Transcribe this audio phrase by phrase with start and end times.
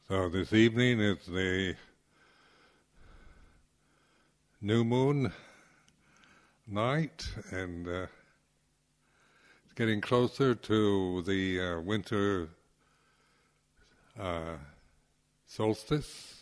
[0.08, 1.76] So this evening is the
[4.62, 5.30] new moon
[6.66, 8.06] night and uh,
[9.64, 12.48] it's getting closer to the uh, winter
[14.18, 14.56] uh,
[15.55, 16.41] solstice.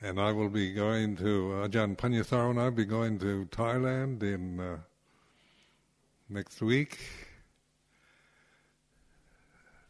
[0.00, 4.22] And I will be going to, Ajahn Panyasaro and I will be going to Thailand
[4.22, 4.78] in uh,
[6.30, 6.98] next week.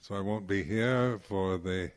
[0.01, 1.93] So I won't be here for the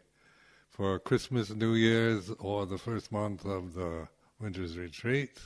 [0.70, 4.08] for Christmas, New Year's, or the first month of the
[4.40, 5.40] winter's retreat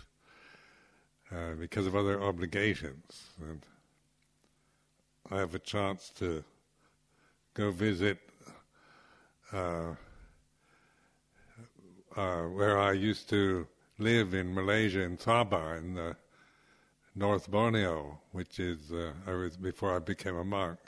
[1.31, 3.29] uh, because of other obligations.
[3.41, 3.61] And
[5.31, 6.43] I have a chance to
[7.53, 8.19] go visit
[9.53, 9.95] uh,
[12.15, 13.67] uh, where I used to
[13.99, 16.15] live in Malaysia in Sabah in the
[17.15, 20.79] North Borneo, which is uh, I was before I became a monk.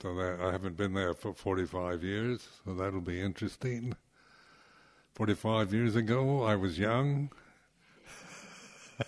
[0.00, 3.96] So that I haven't been there for 45 years, so that'll be interesting.
[5.14, 7.30] 45 years ago, I was young,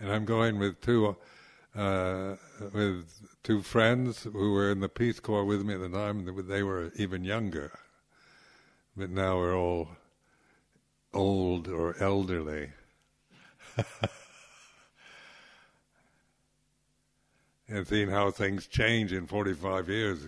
[0.00, 1.14] and I'm going with two
[1.76, 2.36] uh,
[2.72, 3.04] with
[3.42, 6.24] two friends who were in the Peace Corps with me at the time.
[6.48, 7.78] They were even younger,
[8.96, 9.88] but now we're all
[11.12, 12.70] old or elderly.
[17.68, 20.20] and seeing how things change in 45 years.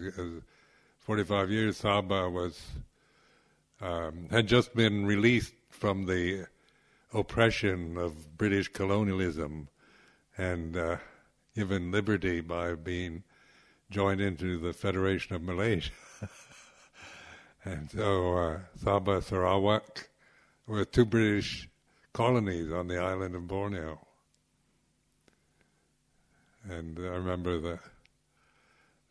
[1.01, 2.61] 45 years, Sabah was
[3.81, 6.47] um, had just been released from the
[7.15, 9.69] oppression of British colonialism,
[10.37, 10.97] and uh,
[11.55, 13.23] given liberty by being
[13.91, 15.93] joined into the Federation of Malaysia.
[17.65, 20.09] and so uh, Sabah, Sarawak
[20.67, 21.69] were two British
[22.13, 23.99] colonies on the island of Borneo.
[26.69, 27.79] And I remember the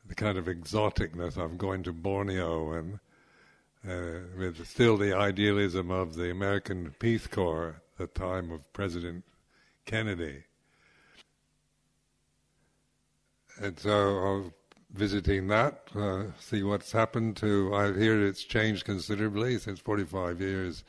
[0.08, 3.00] the kind of exoticness of going to Borneo and
[3.88, 9.24] uh, with still the idealism of the American Peace Corps at the time of President
[9.86, 10.44] Kennedy.
[13.59, 14.53] And so I'm
[14.94, 17.73] visiting that, uh, see what's happened to.
[17.73, 20.84] I hear it's changed considerably since 45 years,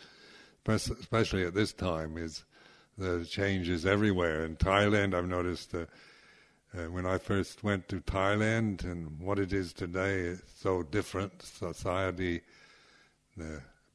[0.67, 2.17] especially at this time.
[2.17, 2.45] Is
[2.97, 5.15] the changes everywhere in Thailand?
[5.15, 5.87] I've noticed uh,
[6.77, 11.43] uh, when I first went to Thailand and what it is today is so different.
[11.43, 12.43] Society,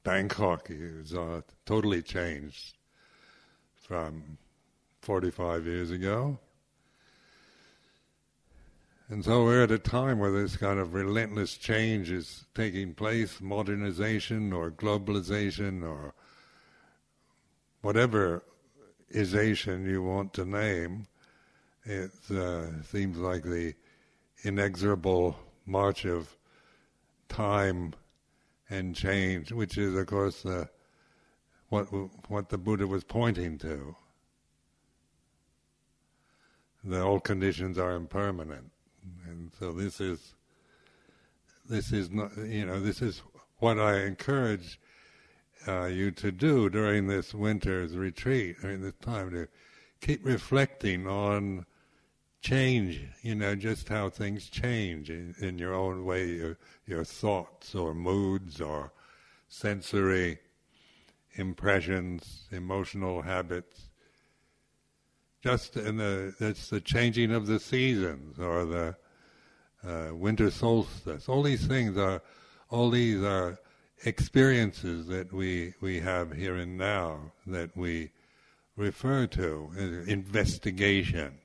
[0.04, 2.78] Bangkok is uh, totally changed
[3.76, 4.38] from
[5.02, 6.40] 45 years ago.
[9.14, 13.40] And so we're at a time where this kind of relentless change is taking place,
[13.40, 16.16] modernization or globalization or
[17.84, 18.42] whatever
[19.14, 21.06] isation you want to name.
[21.86, 23.76] It uh, seems like the
[24.42, 25.38] inexorable
[25.68, 26.36] march of
[27.30, 27.94] time
[28.68, 30.66] and change, which is, of course, uh,
[31.70, 31.84] what
[32.30, 33.96] what the Buddha was pointing to.
[36.84, 38.73] The all conditions are impermanent.
[39.28, 40.36] And so this is
[41.70, 43.22] this is not you know this is
[43.60, 44.80] what I encourage
[45.68, 49.48] uh, you to do during this winter's retreat during this time to
[50.02, 51.66] keep reflecting on
[52.42, 57.74] change you know just how things change in, in your own way your, your thoughts
[57.74, 58.92] or moods or
[59.48, 60.38] sensory
[61.36, 63.90] impressions emotional habits
[65.44, 68.96] just in the it's the changing of the seasons or the
[69.86, 71.28] uh, winter solstice.
[71.28, 72.22] All these things are
[72.70, 73.60] all these are
[74.06, 78.12] experiences that we we have here and now that we
[78.78, 81.38] refer to as investigation.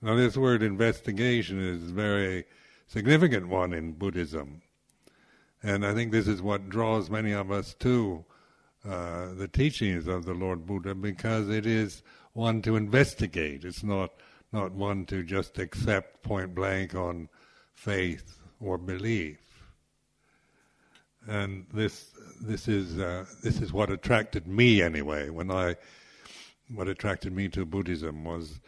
[0.00, 2.44] Now, this word investigation is a very
[2.86, 4.62] significant one in Buddhism,
[5.60, 8.24] and I think this is what draws many of us to
[8.88, 12.04] uh, the teachings of the Lord Buddha because it is
[12.38, 13.64] one to investigate.
[13.64, 14.12] It's not
[14.52, 17.28] not one to just accept point blank on
[17.74, 19.38] faith or belief.
[21.26, 25.28] and this this is uh, this is what attracted me anyway.
[25.28, 25.76] When I
[26.74, 28.60] what attracted me to Buddhism was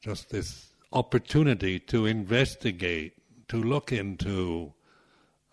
[0.00, 3.12] just this opportunity to investigate,
[3.48, 4.72] to look into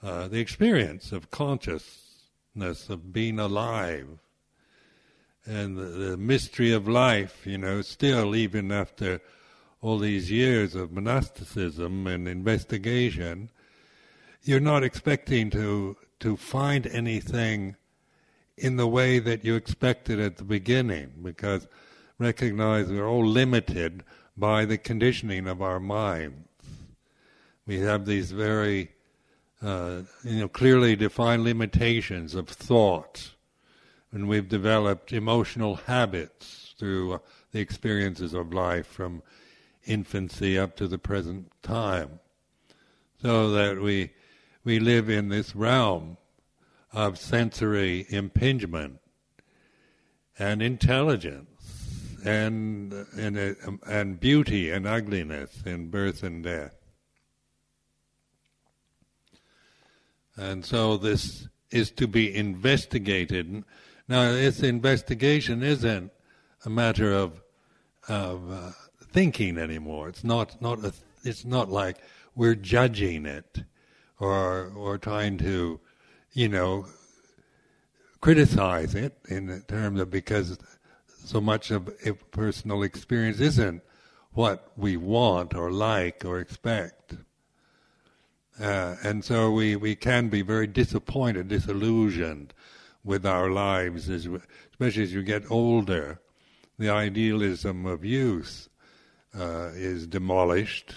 [0.04, 4.08] uh, the experience of consciousness of being alive
[5.48, 7.46] and the, the mystery of life.
[7.46, 9.22] You know, still even after
[9.82, 13.50] all these years of monasticism and investigation,
[14.44, 17.76] you're not expecting to to find anything
[18.58, 21.68] in the way that you expected at the beginning, because
[22.18, 24.04] recognize we're all limited
[24.36, 26.48] by the conditioning of our minds.
[27.68, 28.90] We have these very,
[29.62, 33.36] uh, you know, clearly defined limitations of thought,
[34.12, 37.20] and we've developed emotional habits through uh,
[37.52, 39.22] the experiences of life from
[39.86, 42.20] infancy up to the present time,
[43.22, 44.12] so that we
[44.64, 46.18] we live in this realm
[46.92, 49.00] of sensory impingement
[50.40, 56.76] and intelligence and and and beauty and ugliness in birth and death.
[60.36, 63.64] And so this is to be investigated.
[64.08, 66.12] Now, this investigation isn't
[66.66, 67.42] a matter of
[68.08, 68.72] of uh,
[69.12, 70.08] thinking anymore.
[70.08, 70.94] It's not not a,
[71.24, 71.98] it's not like
[72.36, 73.64] we're judging it
[74.20, 75.80] or or trying to,
[76.32, 76.86] you know,
[78.22, 80.58] criticize it in terms of because
[81.26, 83.82] so much of a personal experience isn't
[84.32, 87.16] what we want or like or expect.
[88.60, 92.54] Uh, and so we, we can be very disappointed, disillusioned
[93.08, 94.28] with our lives, as,
[94.72, 96.20] especially as you get older.
[96.78, 98.70] The idealism of youth
[99.34, 100.94] uh, is demolished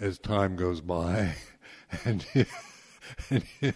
[0.00, 1.34] as time goes by.
[2.04, 2.46] and you,
[3.30, 3.74] and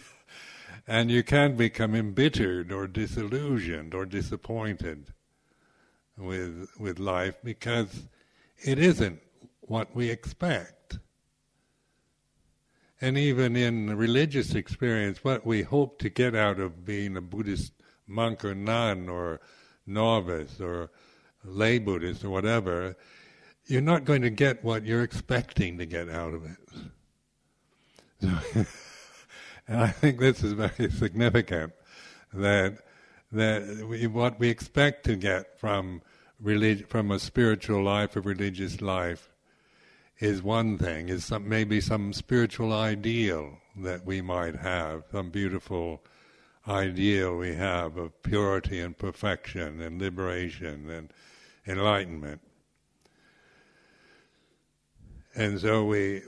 [0.87, 5.13] and you can become embittered or disillusioned or disappointed
[6.17, 8.09] with with life because
[8.65, 9.21] it isn't
[9.61, 10.82] what we expect.
[13.03, 17.73] And even in religious experience, what we hope to get out of being a Buddhist
[18.07, 19.41] monk or nun or
[19.85, 20.93] novice or
[21.45, 22.97] lay Buddhist or whatever,
[23.67, 26.59] you're not going to get what you're expecting to get out of it.
[29.67, 31.73] and I think this is very significant
[32.33, 32.79] that
[33.33, 36.03] that we, what we expect to get from
[36.41, 39.32] relig- from a spiritual life, a religious life,
[40.23, 41.09] is one thing.
[41.09, 46.01] Is some, maybe some spiritual ideal that we might have, some beautiful
[46.69, 51.13] ideal we have of purity and perfection and liberation and
[51.67, 52.41] enlightenment.
[55.35, 56.23] And so we,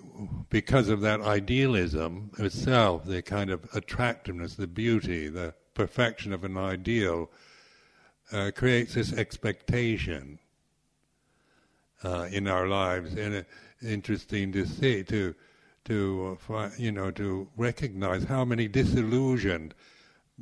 [0.50, 6.56] because of that idealism itself, the kind of attractiveness, the beauty, the perfection of an
[6.56, 7.30] ideal,
[8.32, 10.40] uh, creates this expectation
[12.02, 13.14] uh, in our lives.
[13.14, 13.48] And it's
[13.84, 15.34] interesting to see, to,
[15.84, 19.74] to uh, you know, to recognize how many disillusioned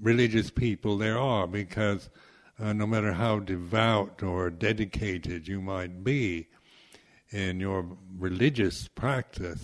[0.00, 2.10] religious people there are, because
[2.58, 6.46] uh, no matter how devout or dedicated you might be,
[7.32, 7.86] in your
[8.18, 9.62] religious practice,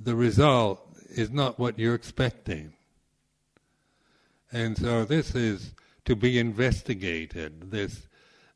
[0.00, 0.80] the result
[1.10, 2.72] is not what you're expecting.
[4.52, 5.74] And so this is
[6.04, 8.06] to be investigated, this,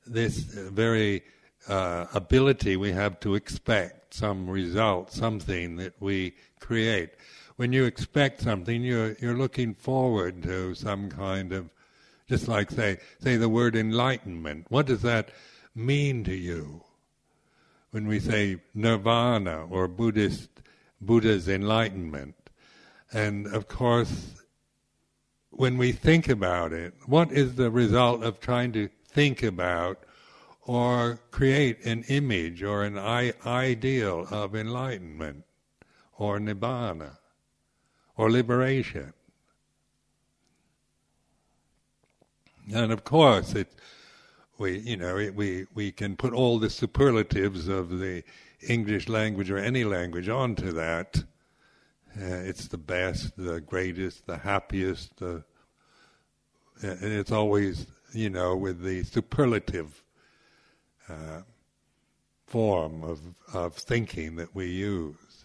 [0.06, 1.22] this very
[1.68, 7.10] uh, ability we have to expect some result, something that we create.
[7.56, 11.70] When you expect something, you're, you're looking forward to some kind of,
[12.28, 14.66] just like say, say the word enlightenment.
[14.68, 15.30] What does that
[15.74, 16.82] mean to you?
[17.92, 20.48] when we say nirvana or Buddhist
[21.00, 22.34] Buddha's enlightenment.
[23.12, 24.42] And of course,
[25.50, 29.98] when we think about it, what is the result of trying to think about
[30.64, 35.44] or create an image or an I- ideal of enlightenment
[36.16, 37.18] or nibbana
[38.16, 39.12] or liberation?
[42.72, 43.74] And of course, it's
[44.58, 48.22] we you know we we can put all the superlatives of the
[48.68, 51.24] English language or any language onto that.
[52.16, 55.42] Uh, it's the best, the greatest, the happiest, the,
[56.82, 60.01] and it's always you know with the superlative
[61.08, 61.42] uh,
[62.46, 63.20] form of
[63.52, 65.44] of thinking that we use.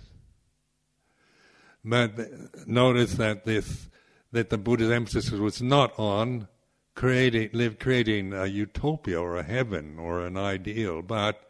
[1.83, 3.89] But notice that this
[4.31, 6.47] that the Buddha's emphasis was not on
[6.95, 11.49] creating, live creating a utopia or a heaven or an ideal, but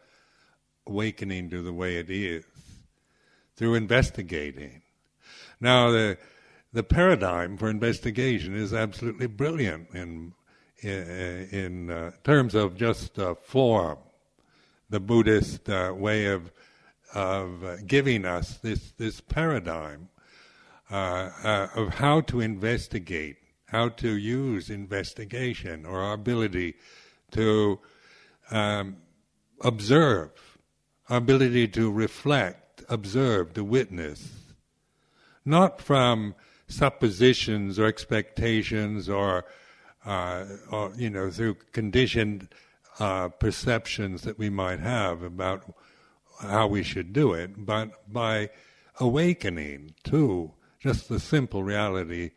[0.86, 2.44] awakening to the way it is
[3.56, 4.82] through investigating.
[5.60, 6.18] Now, the
[6.72, 10.34] the paradigm for investigation is absolutely brilliant in
[10.80, 13.98] in, in uh, terms of just uh, form.
[14.90, 16.50] The Buddhist uh, way of
[17.14, 20.08] of uh, giving us this this paradigm
[20.90, 26.74] uh, uh, of how to investigate, how to use investigation, or our ability
[27.30, 27.78] to
[28.50, 28.96] um,
[29.60, 30.58] observe,
[31.10, 34.30] our ability to reflect, observe, to witness,
[35.44, 36.34] not from
[36.68, 39.44] suppositions or expectations or,
[40.08, 42.48] uh, or you know, through conditioned
[42.98, 45.74] uh, perceptions that we might have about
[46.40, 48.48] how we should do it, but by
[49.00, 50.50] awakening to
[50.80, 52.30] just the simple reality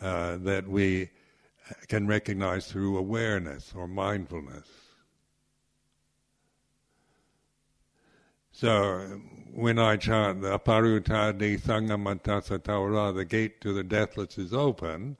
[0.00, 1.10] uh, that we
[1.86, 4.66] can recognize through awareness or mindfulness.
[8.50, 9.20] So
[9.54, 15.16] when I chant the Aparuta de Sangamatasa the gate to the deathless is open,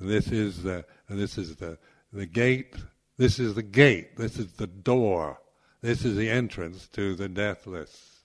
[0.00, 1.78] this is the this is the
[2.12, 2.74] the gate
[3.18, 5.40] this is the gate, this is the door,
[5.82, 8.20] this is the entrance to the deathless.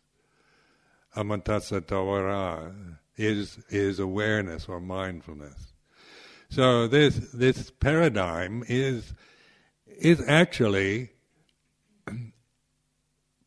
[1.15, 5.73] Amatassa dvara is is awareness or mindfulness.
[6.49, 9.15] So this this paradigm is
[9.87, 11.09] is actually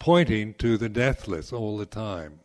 [0.01, 2.41] pointing to the deathless all the time.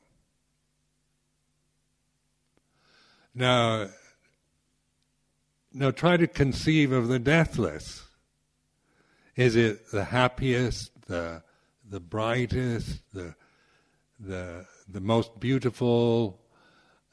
[3.34, 3.88] Now,
[5.74, 8.04] now try to conceive of the deathless.
[9.36, 11.44] Is it the happiest, the
[11.90, 13.36] the brightest, the
[14.20, 16.40] the the most beautiful,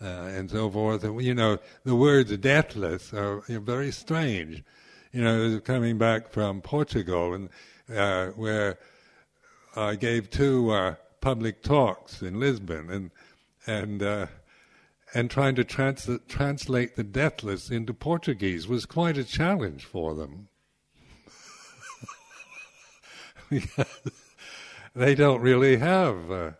[0.01, 1.05] uh, and so forth?
[1.05, 4.65] You know, the words "deathless" are very strange.
[5.13, 7.49] You know, coming back from Portugal, and
[7.95, 8.79] uh, where
[9.77, 13.11] I gave two uh, public talks in Lisbon, and
[13.67, 14.27] and uh,
[15.15, 20.49] and trying to trans- translate the deathless into Portuguese was quite a challenge for them.
[24.95, 26.31] they don't really have.
[26.31, 26.51] Uh,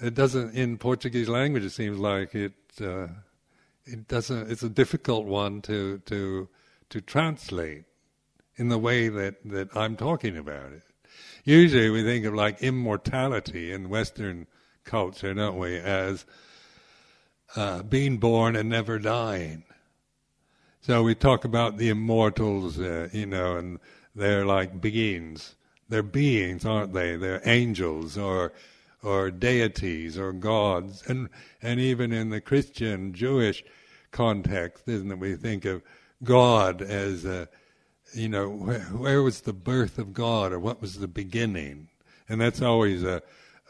[0.00, 1.64] it doesn't in Portuguese language.
[1.64, 2.54] It seems like it.
[2.80, 3.08] Uh,
[3.84, 4.50] it doesn't.
[4.50, 6.48] It's a difficult one to to
[6.90, 7.84] to translate
[8.56, 10.82] in the way that that I'm talking about it.
[11.44, 14.46] Usually we think of like immortality in Western
[14.84, 16.24] culture, don't we, as
[17.56, 19.64] uh, being born and never dying.
[20.80, 23.78] So we talk about the immortals, uh, you know, and
[24.14, 25.54] they're like beings.
[25.88, 27.16] They're beings, aren't they?
[27.16, 28.52] They're angels or
[29.02, 31.28] or deities or gods, and
[31.60, 33.64] and even in the Christian Jewish
[34.10, 35.18] context, isn't it?
[35.18, 35.82] We think of
[36.22, 37.48] God as a
[38.14, 41.88] you know, where, where, was the birth of God or what was the beginning?
[42.28, 43.22] And that's always a,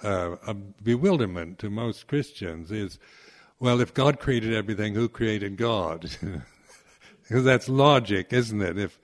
[0.03, 2.99] a, a bewilderment to most Christians is,
[3.63, 6.11] well, if God created everything, who created God?
[7.23, 8.77] because that's logic, isn't it?
[8.77, 8.99] If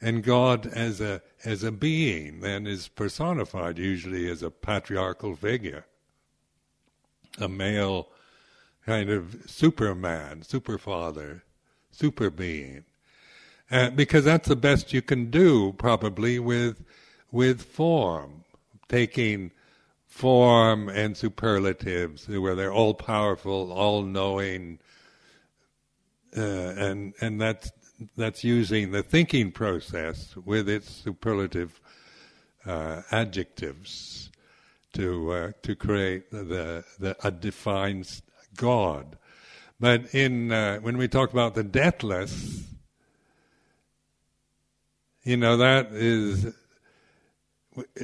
[0.00, 5.84] and God as a as a being then is personified usually as a patriarchal figure,
[7.38, 8.08] a male
[8.86, 11.42] kind of superman, superfather,
[11.90, 12.84] super being.
[13.70, 16.82] Uh, because that's the best you can do, probably with
[17.30, 18.44] with form,
[18.88, 19.50] taking
[20.10, 24.78] form and superlatives, where they're all powerful, all knowing,
[26.36, 27.72] uh, and and that's
[28.16, 31.80] that's using the thinking process with its superlative
[32.66, 34.30] uh, adjectives
[34.92, 38.20] to uh, to create the, the a defined
[38.56, 39.16] God.
[39.78, 42.64] But in uh, when we talk about the deathless,
[45.24, 46.54] you know, that is,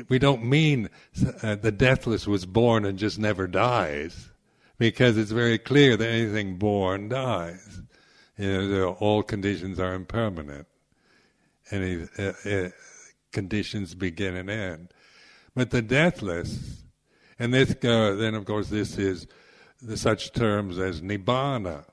[0.09, 0.89] we don't mean
[1.43, 4.31] uh, the deathless was born and just never dies,
[4.79, 7.83] because it's very clear that anything born dies.
[8.37, 10.67] You know, all conditions are impermanent.
[11.71, 12.69] Any uh, uh,
[13.33, 14.93] conditions begin and end.
[15.55, 16.83] But the deathless,
[17.39, 19.27] and this, then of course, this is
[19.81, 21.87] the, such terms as nibbana,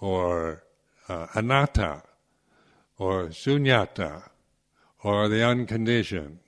[0.00, 0.64] or
[1.08, 2.02] uh, anatta,
[2.98, 4.22] or shunyata,
[5.04, 6.38] or the unconditioned.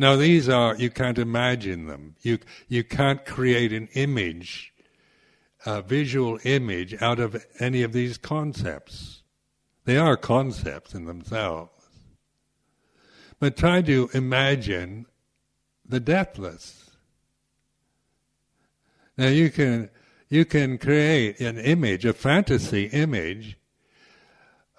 [0.00, 2.16] Now these are, you can't imagine them.
[2.22, 2.38] You,
[2.68, 4.72] you can't create an image,
[5.66, 9.20] a visual image out of any of these concepts.
[9.84, 11.70] They are concepts in themselves.
[13.38, 15.04] But try to imagine
[15.86, 16.92] the deathless.
[19.18, 19.90] Now you can,
[20.30, 23.58] you can create an image, a fantasy image,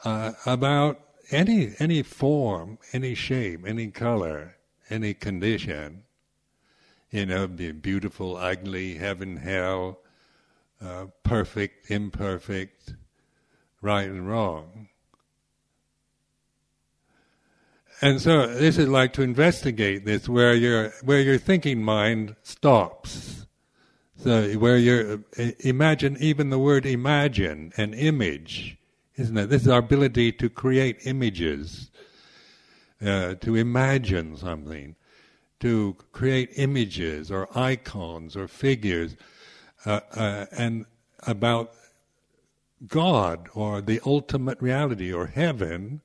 [0.03, 0.99] uh, about
[1.29, 4.57] any any form, any shape, any color,
[4.91, 6.03] any condition,
[7.09, 9.99] you know, be beautiful, ugly, heaven, hell,
[10.81, 12.95] uh, perfect, imperfect,
[13.81, 14.89] right and wrong.
[18.01, 23.45] And so this is like to investigate this, where your where your thinking mind stops.
[24.17, 25.23] So where you
[25.59, 28.77] imagine, even the word imagine, an image,
[29.17, 29.49] isn't it?
[29.49, 31.91] This is our ability to create images,
[33.05, 34.95] uh, to imagine something,
[35.59, 39.15] to create images or icons or figures,
[39.85, 40.85] uh, uh, and
[41.27, 41.73] about
[42.87, 46.01] God or the ultimate reality or heaven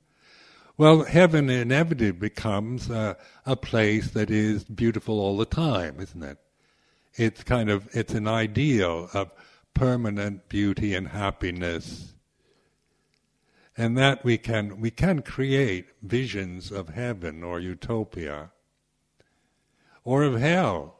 [0.77, 3.17] well, heaven inevitably becomes a
[3.59, 6.37] place that is beautiful all the time, isn't it?
[7.15, 9.31] It's kind of it's an ideal of
[9.73, 12.13] permanent beauty and happiness.
[13.77, 18.51] And that we can we can create visions of heaven or utopia
[20.03, 20.95] or of hell.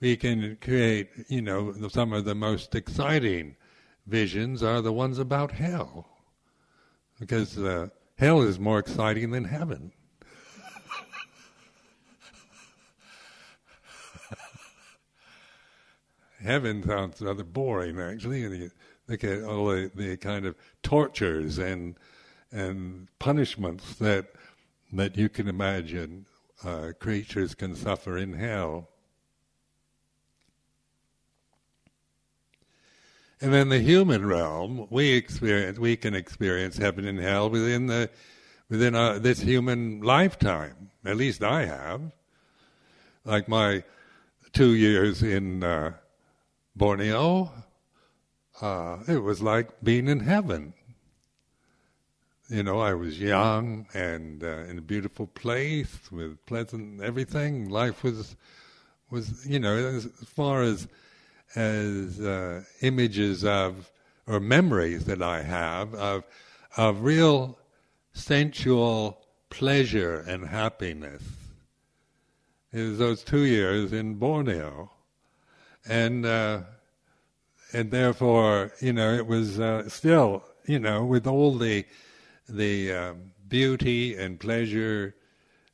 [0.00, 3.56] We can create, you know, some of the most exciting
[4.06, 6.08] visions are the ones about hell.
[7.18, 9.92] Because uh, Hell is more exciting than heaven.
[16.42, 18.72] heaven sounds rather boring, actually.
[19.08, 21.96] Look at all the, the kind of tortures and
[22.52, 24.26] and punishments that
[24.92, 26.26] that you can imagine
[26.64, 28.88] uh, creatures can suffer in hell.
[33.40, 38.10] And then the human realm, we experience, we can experience heaven and hell within the
[38.68, 40.90] within our, this human lifetime.
[41.04, 42.12] At least I have.
[43.24, 43.84] Like my
[44.52, 45.92] two years in uh,
[46.74, 47.52] Borneo,
[48.60, 50.74] uh, it was like being in heaven.
[52.48, 57.68] You know, I was young and uh, in a beautiful place with pleasant everything.
[57.68, 58.36] Life was
[59.10, 60.88] was you know as far as
[61.54, 63.90] as uh, images of
[64.26, 66.24] or memories that I have of
[66.76, 67.58] of real
[68.12, 71.22] sensual pleasure and happiness.
[72.72, 74.90] Is those two years in Borneo,
[75.86, 76.60] and uh,
[77.72, 81.84] and therefore you know it was uh, still you know with all the
[82.48, 85.14] the um, beauty and pleasure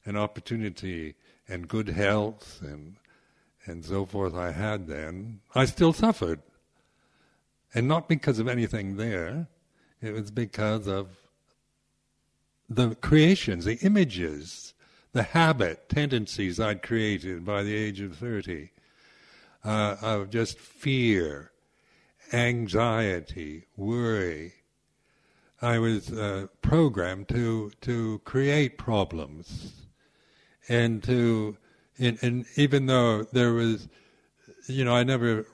[0.07, 1.14] and opportunity
[1.48, 2.96] and good health and
[3.66, 6.40] and so forth I had then, I still suffered.
[7.74, 9.48] And not because of anything there,
[10.00, 11.09] it was because of
[12.68, 14.74] the creations, the images,
[15.12, 18.70] the habit, tendencies I'd created by the age of 30
[19.64, 21.50] uh, of just fear,
[22.35, 24.53] anxiety, worry.
[25.62, 29.87] I was uh, programmed to, to create problems
[30.68, 31.57] and to
[31.99, 33.88] and, and even though there was,
[34.66, 35.47] you know, I never,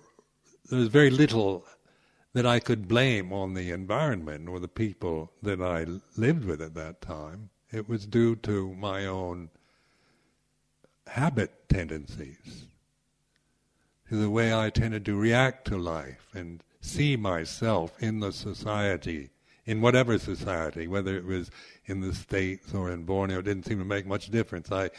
[0.70, 1.66] there was very little
[2.32, 6.74] that I could blame on the environment or the people that I lived with at
[6.74, 7.50] that time.
[7.72, 9.50] It was due to my own
[11.06, 12.66] habit tendencies,
[14.08, 19.30] to the way I tended to react to life and see myself in the society,
[19.66, 21.50] in whatever society, whether it was
[21.86, 24.72] in the States or in Borneo, it didn't seem to make much difference.
[24.72, 24.90] I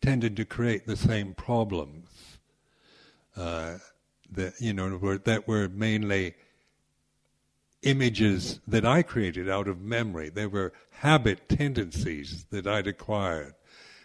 [0.00, 2.08] tended to create the same problems
[3.36, 3.78] uh,
[4.30, 6.34] that you know were, that were mainly
[7.82, 10.28] images that I created out of memory.
[10.28, 13.54] They were habit tendencies that I'd acquired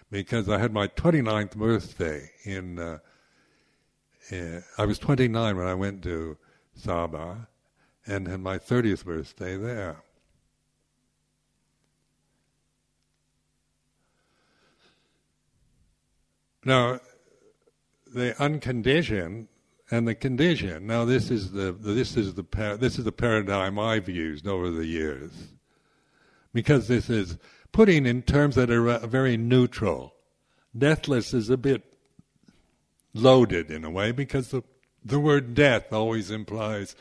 [0.09, 2.79] because I had my 29th birthday in.
[2.79, 2.99] Uh,
[4.29, 6.37] uh, I was 29 when I went to
[6.77, 7.47] Sabah,
[8.05, 9.97] and had my 30th birthday there.
[16.63, 16.99] Now,
[18.05, 19.47] the unconditioned
[19.89, 20.85] and the condition.
[20.85, 22.43] Now, this is the this is the
[22.79, 25.31] this is the paradigm I've used over the years,
[26.53, 27.37] because this is
[27.71, 30.13] putting in terms that are uh, very neutral.
[30.77, 31.83] Deathless is a bit
[33.13, 34.61] loaded in a way because the
[35.07, 36.95] the word death always implies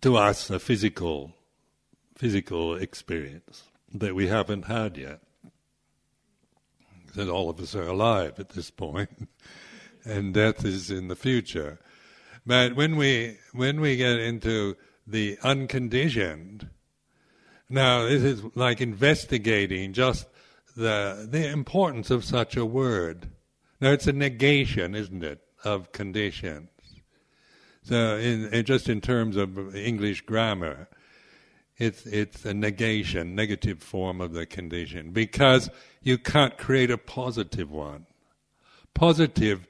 [0.00, 1.32] to us a physical
[2.16, 5.20] physical experience that we haven't had yet
[7.14, 9.28] that all of us are alive at this point,
[10.04, 11.78] and death is in the future.
[12.44, 16.68] But when we when we get into the unconditioned,
[17.68, 20.26] now this is like investigating just
[20.76, 23.30] the the importance of such a word.
[23.80, 26.68] Now it's a negation, isn't it, of conditions.
[27.82, 30.88] So, in, in just in terms of English grammar,
[31.76, 35.70] it's it's a negation, negative form of the condition, because
[36.02, 38.06] you can't create a positive one.
[38.94, 39.66] Positive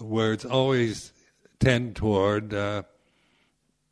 [0.00, 1.12] words always
[1.60, 2.82] tend toward uh,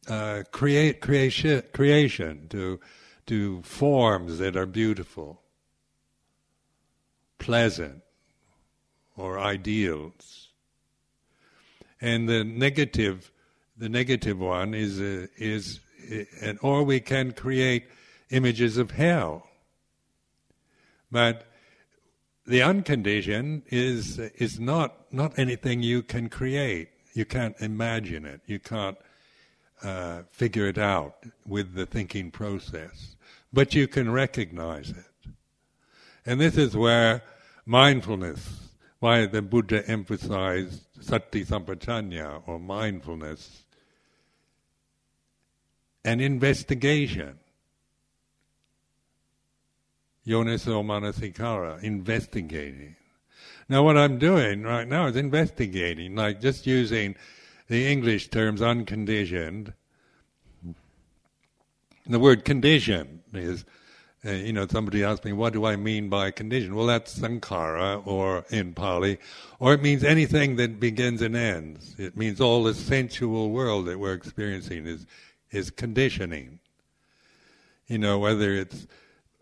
[0.08, 2.80] uh, create creation, creation to
[3.26, 5.42] to forms that are beautiful,
[7.38, 8.02] pleasant,
[9.16, 10.41] or ideals.
[12.02, 13.30] And the negative,
[13.78, 15.80] the negative one is uh, is,
[16.42, 17.84] and or we can create
[18.30, 19.46] images of hell.
[21.12, 21.46] But
[22.44, 26.88] the unconditioned is is not not anything you can create.
[27.14, 28.40] You can't imagine it.
[28.46, 28.98] You can't
[29.82, 31.14] uh, figure it out
[31.46, 33.14] with the thinking process,
[33.52, 35.30] but you can recognize it.
[36.26, 37.22] And this is where
[37.64, 43.64] mindfulness, why the Buddha emphasized sati sampajanya or mindfulness,
[46.04, 47.38] an investigation.
[50.26, 52.94] Yoniso manasikara, investigating.
[53.68, 57.16] Now, what I'm doing right now is investigating, like just using
[57.68, 59.72] the English terms unconditioned.
[62.06, 63.64] The word condition is,
[64.24, 66.76] uh, you know, somebody asked me, what do I mean by condition?
[66.76, 69.18] Well, that's sankhara, or in Pali,
[69.58, 71.96] or it means anything that begins and ends.
[71.98, 75.06] It means all the sensual world that we're experiencing is,
[75.50, 76.60] is conditioning.
[77.88, 78.86] You know, whether it's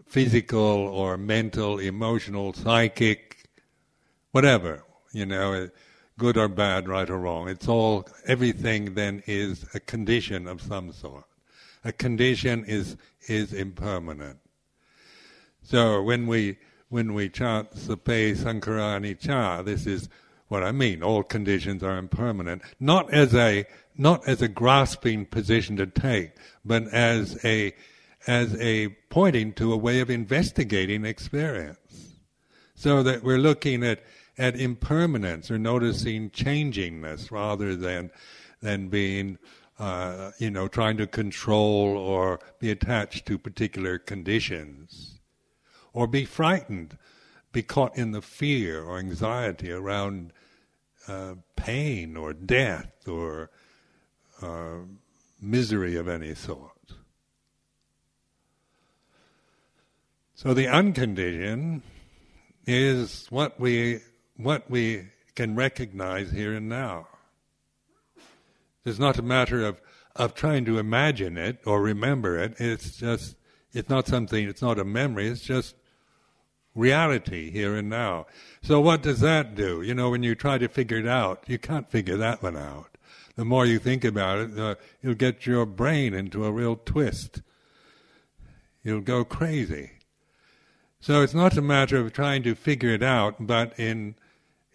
[0.07, 3.45] physical or mental, emotional, psychic,
[4.33, 5.69] whatever, you know,
[6.19, 7.49] good or bad, right or wrong.
[7.49, 11.25] It's all, everything then is a condition of some sort.
[11.85, 12.97] A condition is,
[13.29, 14.39] is impermanent.
[15.71, 20.09] So when we, when we chant Sabbe Sankhara Anicca, this is
[20.49, 21.01] what I mean.
[21.01, 22.63] All conditions are impermanent.
[22.81, 26.33] Not as a, not as a grasping position to take,
[26.65, 27.73] but as a,
[28.27, 32.17] as a pointing to a way of investigating experience.
[32.75, 34.03] So that we're looking at,
[34.37, 38.11] at impermanence or noticing changingness rather than,
[38.61, 39.39] than being,
[39.79, 45.20] uh, you know, trying to control or be attached to particular conditions.
[45.93, 46.97] Or be frightened,
[47.53, 50.33] be caught in the fear or anxiety around
[51.09, 53.51] uh, pain or death or
[54.41, 54.79] uh,
[55.41, 56.71] misery of any sort.
[60.35, 61.83] So the unconditioned
[62.67, 64.01] is what we
[64.37, 67.09] what we can recognize here and now.
[68.87, 69.81] It's not a matter of,
[70.17, 72.55] of trying to imagine it or remember it.
[72.59, 73.37] It's just
[73.73, 75.75] it's not something it's not a memory, it's just
[76.75, 78.27] reality here and now.
[78.63, 79.83] So what does that do?
[79.83, 82.97] You know, when you try to figure it out, you can't figure that one out.
[83.37, 87.43] The more you think about it, uh, you'll get your brain into a real twist.
[88.83, 89.93] You'll go crazy.
[91.01, 94.17] So it's not a matter of trying to figure it out, but in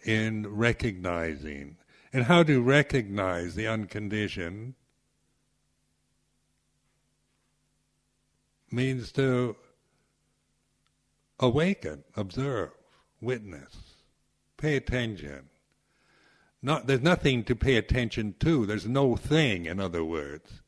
[0.02, 1.76] in recognizing.
[2.12, 4.74] And how to recognize the unconditioned
[8.70, 9.56] means to
[11.38, 12.70] awaken, observe,
[13.20, 13.76] witness,
[14.56, 15.48] pay attention.
[16.62, 18.66] Not, there's nothing to pay attention to.
[18.66, 20.62] There's no thing, in other words.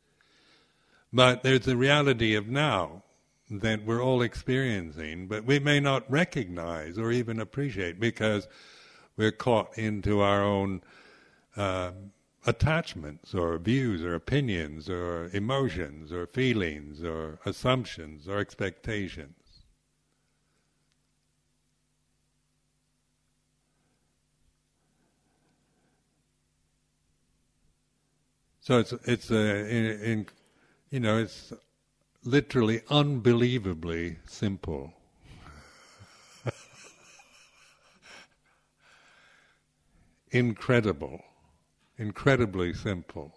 [1.13, 3.03] But there's the reality of now
[3.51, 8.47] that we're all experiencing, but we may not recognize or even appreciate because
[9.17, 10.83] we're caught into our own
[11.57, 11.93] uh,
[12.47, 19.38] attachments or views or opinions or emotions or feelings or assumptions or expectations.
[28.69, 30.27] So it's it's a in, in
[30.91, 31.55] you know it's
[32.23, 34.93] literally unbelievably simple.
[40.31, 41.23] Incredible,
[41.97, 43.33] incredibly simple.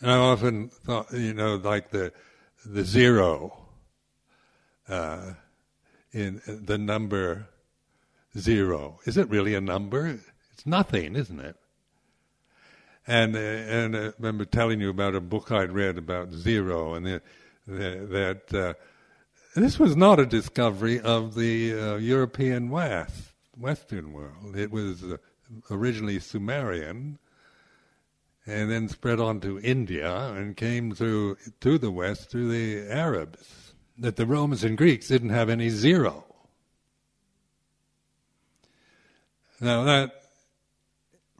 [0.00, 2.10] And I often thought, you know, like the
[2.64, 3.68] the zero
[4.88, 5.34] uh,
[6.12, 7.48] in the number
[8.38, 9.00] zero.
[9.04, 10.20] Is it really a number?
[10.54, 11.56] It's nothing, isn't it?
[13.06, 17.04] And uh, and I remember telling you about a book I'd read about zero, and
[17.04, 17.22] the,
[17.66, 18.74] the, that uh,
[19.56, 24.56] this was not a discovery of the uh, European West, Western world.
[24.56, 25.16] It was uh,
[25.68, 27.18] originally Sumerian,
[28.46, 33.72] and then spread on to India and came through to the West through the Arabs.
[33.98, 36.24] That the Romans and Greeks didn't have any zero.
[39.60, 40.21] Now that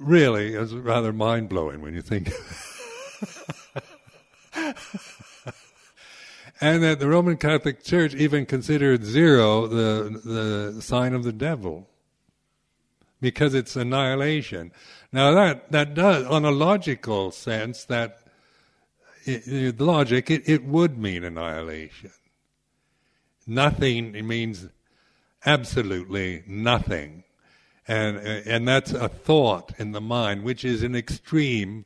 [0.02, 2.30] really is rather mind blowing when you think.
[6.60, 11.88] and that the Roman Catholic Church even considered zero the the sign of the devil.
[13.20, 14.72] because it's annihilation.
[15.12, 18.18] Now that that does, on a logical sense, that
[19.24, 22.10] it, it, logic it, it would mean annihilation.
[23.46, 24.68] Nothing means
[25.46, 27.24] absolutely nothing,
[27.92, 31.85] and and that's a thought in the mind, which is an extreme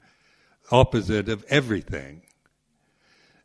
[0.71, 2.23] opposite of everything.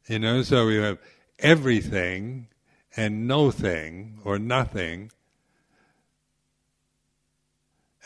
[0.07, 0.99] You know, so we have
[1.39, 2.47] everything
[2.95, 5.11] and no thing or nothing.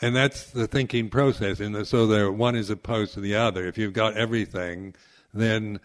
[0.00, 1.58] And that's the thinking process.
[1.60, 3.66] And so there, one is opposed to the other.
[3.66, 4.94] If you've got everything,
[5.34, 5.80] then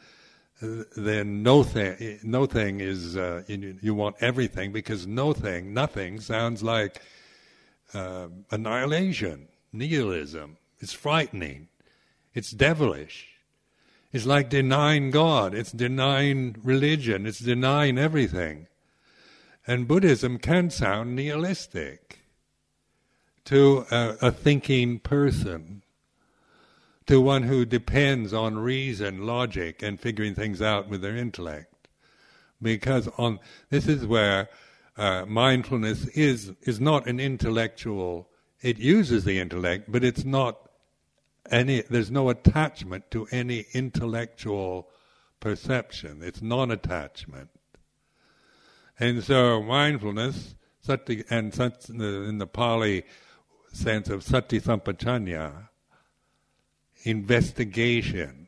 [0.95, 6.19] then no thing, no thing is uh, you, you, want everything because no thing, nothing
[6.19, 7.01] sounds like
[7.93, 10.57] uh, annihilation, nihilism.
[10.79, 11.67] It's frightening.
[12.33, 13.27] It's devilish.
[14.11, 15.53] It's like denying God.
[15.53, 17.25] It's denying religion.
[17.25, 18.67] It's denying everything.
[19.67, 22.19] And Buddhism can sound nihilistic
[23.45, 25.83] to a, a thinking person,
[27.05, 31.87] to one who depends on reason, logic, and figuring things out with their intellect.
[32.61, 34.49] Because on this is where
[34.97, 38.29] uh, mindfulness is is not an intellectual.
[38.61, 40.69] It uses the intellect, but it's not
[41.49, 41.81] any.
[41.81, 44.89] There's no attachment to any intellectual
[45.39, 46.21] perception.
[46.21, 47.49] It's non-attachment.
[48.99, 51.51] And so mindfulness, sati, and
[51.89, 53.03] in the Pali
[53.73, 55.69] sense of sati sampajanya,
[57.03, 58.47] investigation,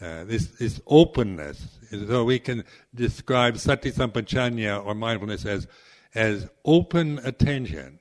[0.00, 1.78] uh, this, this openness.
[1.90, 5.66] So we can describe sati sampajanya or mindfulness as,
[6.14, 7.98] as open attention.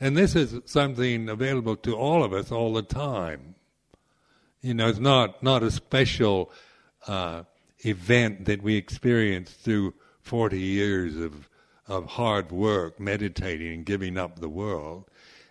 [0.00, 3.54] And this is something available to all of us all the time.
[4.60, 6.52] You know, it's not, not a special
[7.06, 7.42] uh,
[7.80, 11.48] event that we experience through 40 years of,
[11.88, 15.04] of hard work, meditating and giving up the world.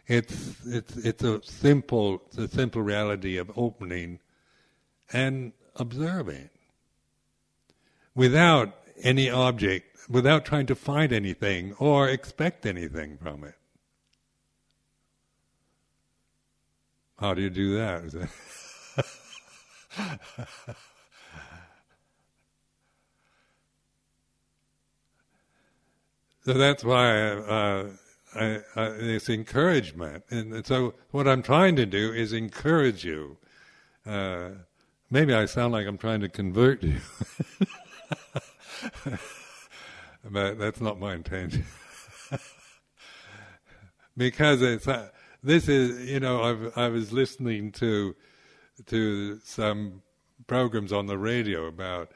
[0.08, 4.20] It's, it's, it's a simple, it's a simple reality of opening
[5.14, 6.50] and observing
[8.16, 13.56] without any object, without trying to find anything or expect anything from it.
[17.20, 18.30] How do you do that?
[26.44, 27.88] So that's why uh,
[28.36, 30.24] I, I, it's encouragement.
[30.32, 33.38] And so what I'm trying to do is encourage you.
[34.06, 34.50] Uh,
[35.12, 36.98] maybe I sound like I'm trying to convert you.
[40.30, 41.66] but that's not my intention.
[44.18, 45.10] because it's uh,
[45.44, 48.16] this is you know I've, I was listening to
[48.88, 50.02] to some
[50.48, 52.12] programs on the radio about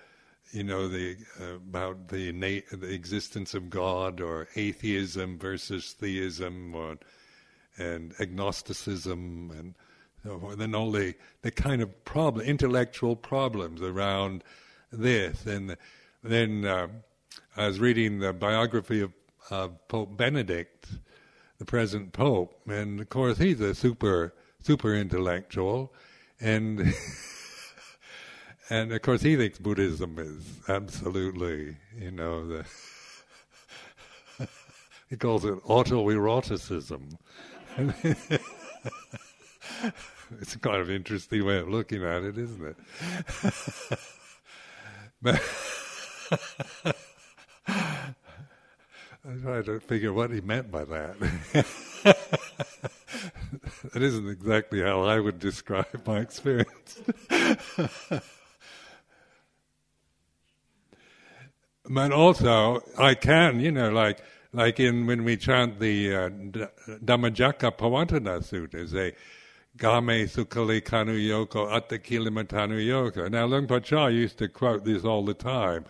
[0.52, 6.98] you know the uh, about the, the existence of God or atheism versus theism or
[7.78, 9.76] and agnosticism and
[10.58, 14.44] then all the the kind of problem intellectual problems around
[14.92, 15.46] this.
[15.46, 15.78] And
[16.24, 16.88] then uh,
[17.56, 19.08] I was reading the biography
[19.50, 20.88] of Pope Benedict,
[21.58, 25.94] the present Pope, and of course he's a super super intellectual.
[26.40, 26.80] And
[28.70, 32.66] and of course he thinks Buddhism is absolutely, you know, the
[35.10, 37.18] he calls it autoeroticism.
[40.42, 42.76] it's a kind of interesting way of looking at it, isn't it?
[49.28, 51.20] I tried to figure what he meant by that.
[53.94, 57.00] that isn't exactly how I would describe my experience.
[61.90, 64.20] but also I can, you know, like
[64.54, 69.14] like in when we chant the uh, Dhammacakka Pavattana Sutta,
[69.78, 73.30] Game Sukali Kanu Yoko Attakilimatanu Yoko.
[73.30, 75.86] Now Luang Por Chah used to quote this all the time.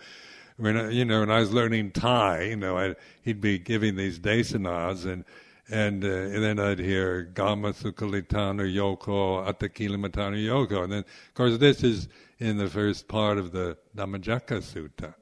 [0.57, 4.19] When you know, when I was learning Thai, you know, I, he'd be giving these
[4.19, 5.23] desanas and
[5.69, 10.83] and, uh, and then I'd hear Gama Sukalitanu Yoko Attakilimatanu Yoko.
[10.83, 15.15] And then, of course, this is in the first part of the Dhammacakka Sutta.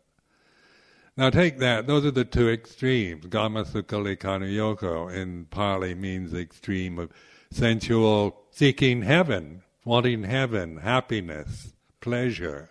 [1.16, 3.28] Now take that, those are the two extremes.
[3.28, 7.12] Gama Sukali Kanu Yoko in Pali means the extreme of
[7.54, 12.70] sensual seeking heaven, wanting heaven, happiness, pleasure,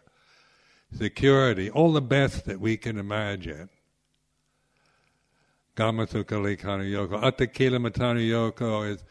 [0.97, 3.69] security, all the best that we can imagine.
[5.75, 7.23] Gama Sukali Kanu Yoko.
[7.23, 9.03] Attakilamatana Yoko is,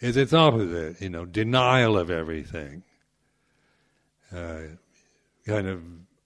[0.00, 2.82] is its opposite, you know, denial of everything.
[4.34, 4.60] Uh,
[5.46, 5.82] kind of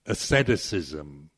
[0.07, 1.31] asceticism,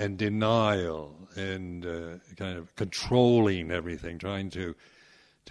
[0.00, 4.74] and denial and uh, kind of controlling everything, trying to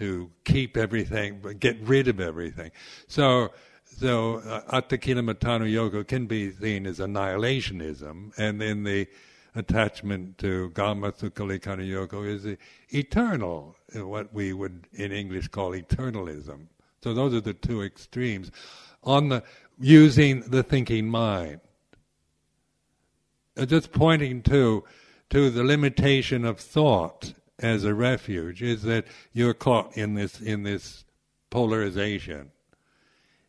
[0.00, 2.70] to keep everything, get rid of everything.
[3.06, 3.52] So,
[3.84, 9.06] so uh, Atthakhilamatthanu yoga can be seen as annihilationism, and then the
[9.54, 12.56] attachment to Kamma Sukha yoga is
[12.88, 16.68] eternal, what we would in English call eternalism.
[17.02, 18.50] So those are the two extremes
[19.04, 19.42] on the
[19.78, 21.60] using the thinking mind.
[23.56, 24.84] Uh, just pointing to
[25.30, 30.62] to the limitation of thought as a refuge is that you're caught in this in
[30.62, 31.04] this
[31.50, 32.50] polarization,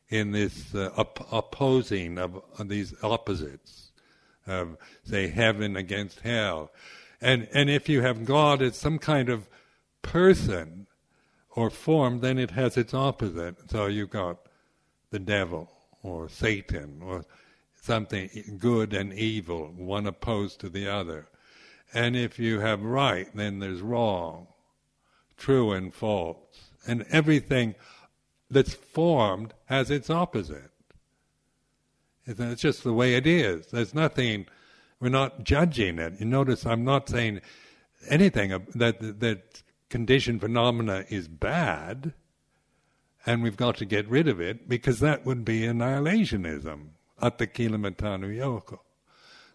[0.10, 3.92] in this uh, op- opposing of, of, these opposites,
[4.48, 6.72] of say heaven against hell,
[7.20, 9.48] and and if you have God as some kind of
[10.02, 10.88] person
[11.52, 13.70] or form, then it has its opposite.
[13.70, 14.38] So you've got
[15.12, 15.70] the devil
[16.02, 17.26] or Satan or
[17.82, 21.28] something good and evil, one opposed to the other.
[21.94, 24.48] And if you have right, then there's wrong,
[25.38, 26.72] true and false.
[26.88, 27.76] And everything
[28.50, 30.72] that's formed has its opposite.
[32.26, 33.68] It's just the way it is.
[33.68, 34.46] There's nothing,
[35.00, 36.20] we're not judging it.
[36.20, 37.42] You notice I'm not saying
[38.10, 42.14] anything that, that conditioned phenomena is bad
[43.26, 46.90] and we've got to get rid of it because that would be annihilationism,
[47.22, 48.78] at the atthakhilamatthanu yoga.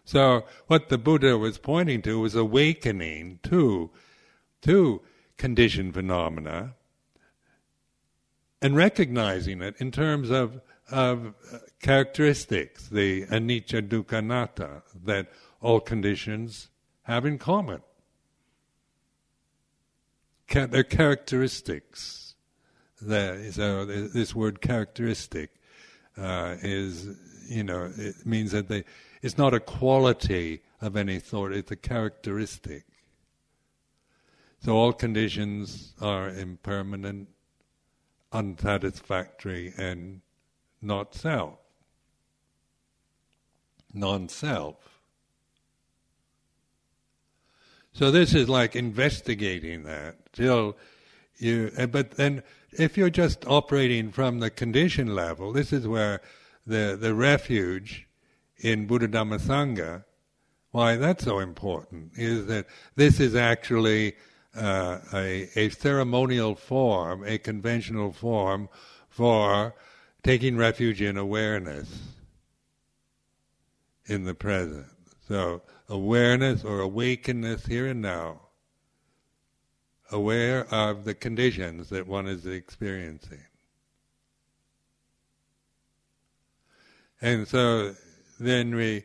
[0.07, 3.91] So what the Buddha was pointing to was awakening to,
[4.61, 5.01] to
[5.35, 6.75] conditioned phenomena
[8.61, 11.33] and recognizing it in terms of, of
[11.81, 15.27] characteristics, the anicca dukkha anatta, that
[15.59, 16.69] all conditions
[17.03, 17.81] have in common.
[20.49, 22.35] Their characteristics.
[23.01, 25.49] There, so this word characteristic
[26.17, 27.09] uh, is,
[27.49, 28.85] you know, it means that they
[29.21, 32.85] it's not a quality of any sort, it's a characteristic.
[34.59, 37.29] So all conditions are impermanent,
[38.31, 40.21] unsatisfactory, and
[40.81, 41.59] not self.
[43.93, 44.97] Non self.
[47.93, 50.77] So this is like investigating that till
[51.37, 51.71] you.
[51.77, 56.21] Eh, but then, if you're just operating from the condition level, this is where
[56.65, 58.06] the the refuge
[58.59, 60.03] in Buddha Dhamma Sangha,
[60.71, 64.15] why that's so important is that this is actually
[64.55, 68.69] uh, a, a ceremonial form, a conventional form
[69.09, 69.75] for
[70.23, 71.89] taking refuge in awareness
[74.05, 74.87] in the present.
[75.27, 78.41] So, awareness or awakeness here and now,
[80.11, 83.43] aware of the conditions that one is experiencing.
[87.21, 87.95] And so
[88.39, 89.03] then we,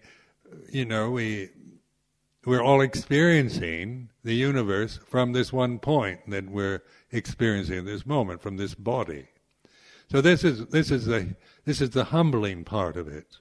[0.71, 1.51] you know, we
[2.45, 8.57] we're all experiencing the universe from this one point that we're experiencing this moment from
[8.57, 9.27] this body.
[10.11, 13.39] So this is this is the this is the humbling part of it,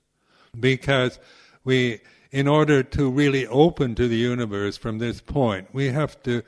[0.59, 1.19] because
[1.63, 2.01] we,
[2.31, 6.43] in order to really open to the universe from this point, we have to,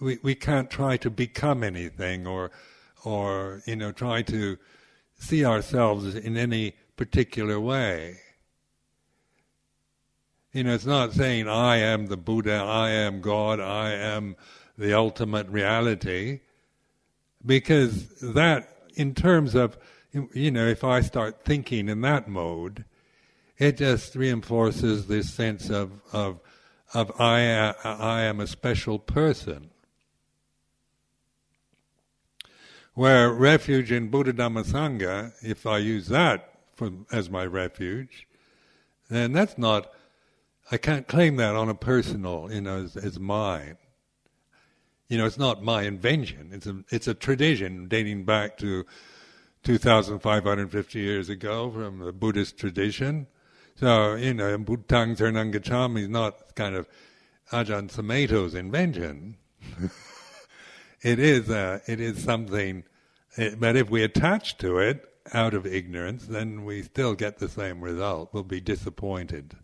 [0.00, 2.50] we, we can't try to become anything or,
[3.04, 4.56] or you know, try to
[5.18, 8.18] see ourselves in any particular way.
[10.58, 14.34] You know, it's not saying, I am the Buddha, I am God, I am
[14.76, 16.40] the ultimate reality,
[17.46, 19.78] because that, in terms of,
[20.32, 22.84] you know, if I start thinking in that mode,
[23.56, 26.40] it just reinforces this sense of, of,
[26.92, 29.70] of I, I am a special person.
[32.94, 38.26] Where refuge in Buddha Dhamma Sangha, if I use that for, as my refuge,
[39.08, 39.92] then that's not
[40.70, 43.78] I can't claim that on a personal, you know, as, as mine.
[45.08, 46.50] You know, it's not my invention.
[46.52, 48.84] It's a it's a tradition dating back to
[49.62, 53.26] 2,550 years ago from the Buddhist tradition.
[53.76, 56.86] So, you know, Saranang Gacchami is not kind of
[57.52, 59.36] Ajahn Sumedho's invention.
[61.02, 62.84] it is uh, it is something,
[63.36, 67.38] it, eh, but if we attach to it out of ignorance, then we still get
[67.38, 68.30] the same result.
[68.34, 69.56] We'll be disappointed.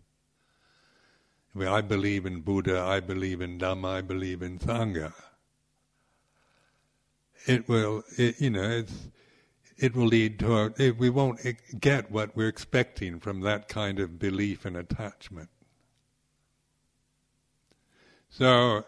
[1.57, 5.13] I believe in Buddha, I believe in Dhamma, I believe in Sangha.
[7.47, 8.83] It will, it, you know,
[9.77, 11.39] it will lead to a, it, we won't
[11.79, 15.49] get what we're expecting from that kind of belief and attachment.
[18.29, 18.83] So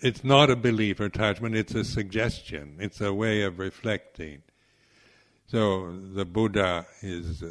[0.00, 4.42] it's not a belief or attachment, it's a suggestion, it's a way of reflecting.
[5.46, 7.42] So the Buddha is,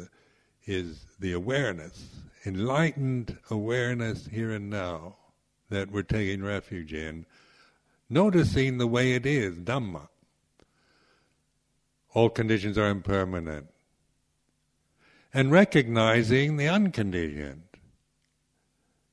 [0.66, 5.16] is the awareness enlightened awareness here and now
[5.70, 7.24] that we're taking refuge in,
[8.08, 10.08] noticing the way it is, Dhamma.
[12.14, 13.68] all conditions are impermanent.
[15.32, 17.62] And recognizing the unconditioned.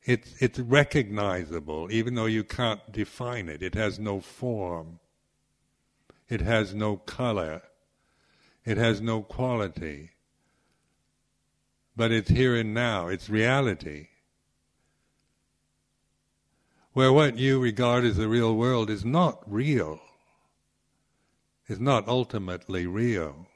[0.03, 3.61] It's, it's recognizable, even though you can't define it.
[3.61, 4.99] It has no form.
[6.27, 7.61] It has no color.
[8.65, 10.11] It has no quality.
[11.99, 13.09] But it's here and now.
[13.09, 14.07] It's reality.
[16.93, 19.99] Where what you regard as the real world is not real
[21.67, 23.47] is not ultimately real.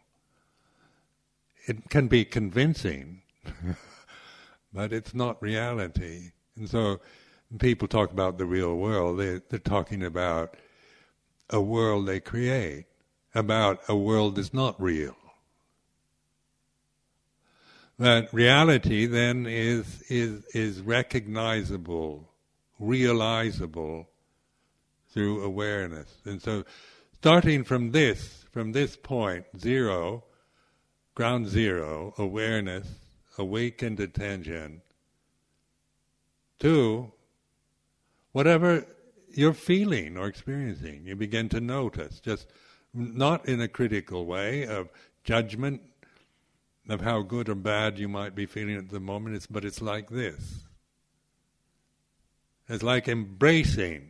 [1.68, 3.22] It can be convincing,
[4.74, 6.32] but it's not reality.
[6.58, 7.00] And so
[7.60, 10.58] people talk about the real world, they, they're talking about
[11.50, 12.88] a world they create,
[13.34, 15.16] about a world that's not real.
[18.00, 22.30] That reality then is, is, is recognizable,
[22.80, 24.10] realizable
[25.12, 26.18] through awareness.
[26.26, 26.66] And so
[27.14, 30.24] starting from this, from this point, zero,
[31.16, 32.88] ground zero, awareness,
[33.38, 34.82] awakened attention,
[36.60, 37.12] to
[38.32, 38.86] whatever
[39.30, 41.04] you're feeling or experiencing.
[41.06, 42.48] You begin to notice, just
[42.94, 44.90] not in a critical way of
[45.24, 45.82] judgment
[46.90, 49.82] of how good or bad you might be feeling at the moment, it's, but it's
[49.82, 50.66] like this.
[52.68, 54.10] It's like embracing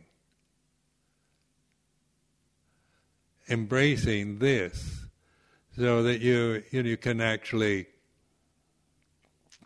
[3.48, 5.06] embracing this
[5.76, 7.86] so that you you, know, you can actually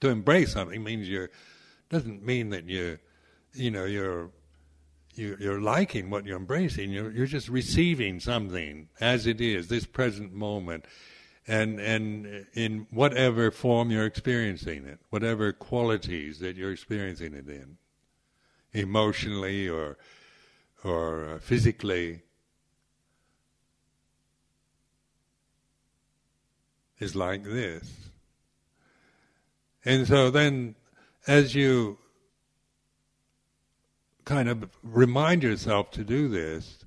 [0.01, 1.31] to embrace something means you're
[1.89, 2.99] doesn't mean that you
[3.53, 4.31] you know you're
[5.15, 6.93] you, you're liking what you're embracing.
[6.93, 10.85] You're, you're just receiving something as it is, this present moment,
[11.49, 17.79] and and in whatever form you're experiencing it, whatever qualities that you're experiencing it in,
[18.73, 19.97] emotionally or
[20.85, 22.23] or uh, physically,
[26.99, 28.11] is like this.
[29.85, 30.75] And so then,
[31.27, 31.97] as you
[34.27, 36.85] kind of remind yourself to do this,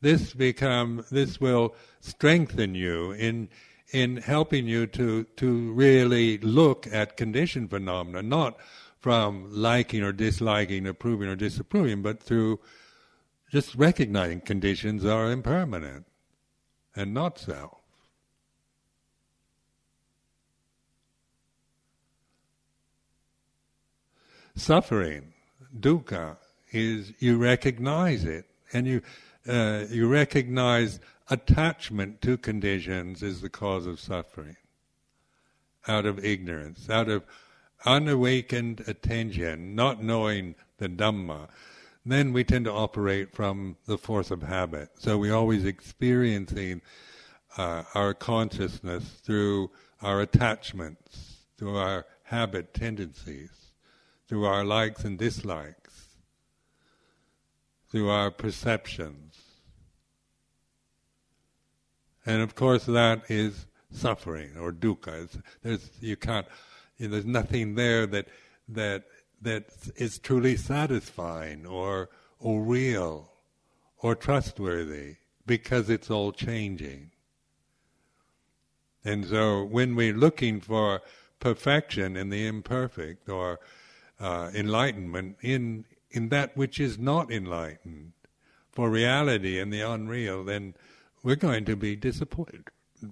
[0.00, 3.48] this become this will strengthen you in
[3.92, 8.58] in helping you to to really look at conditioned phenomena, not
[8.98, 12.58] from liking or disliking, approving or disapproving, but through
[13.50, 16.06] just recognizing conditions are impermanent
[16.96, 17.84] and not self.
[24.56, 25.32] suffering,
[25.78, 26.36] dukkha,
[26.72, 29.02] is you recognize it and you
[29.46, 31.00] uh, you recognize
[31.30, 34.56] attachment to conditions is the cause of suffering.
[35.86, 37.24] Out of ignorance, out of
[37.84, 41.48] unawakened attention, not knowing the Dhamma,
[42.06, 44.90] then we tend to operate from the force of habit.
[44.98, 46.82] So we're always experiencing
[47.56, 49.70] uh, our consciousness through
[50.02, 53.64] our attachments, through our habit tendencies
[54.28, 56.08] through our likes and dislikes,
[57.90, 59.38] through our perceptions.
[62.26, 65.24] And of course, that is suffering or dukkha.
[65.24, 66.46] It's, there's you can't.
[66.98, 68.28] You know, there's nothing there that
[68.68, 69.04] that
[69.42, 69.64] that
[69.96, 72.08] is truly satisfying or
[72.38, 73.30] or real
[73.98, 75.16] or trustworthy
[75.46, 77.10] because it's all changing.
[79.04, 81.02] And so, when we're looking for
[81.40, 83.60] perfection in the imperfect or
[84.18, 88.12] uh, enlightenment in in that which is not enlightened,
[88.74, 90.74] for reality and the unreal, then
[91.24, 92.68] we're going to be disappointed.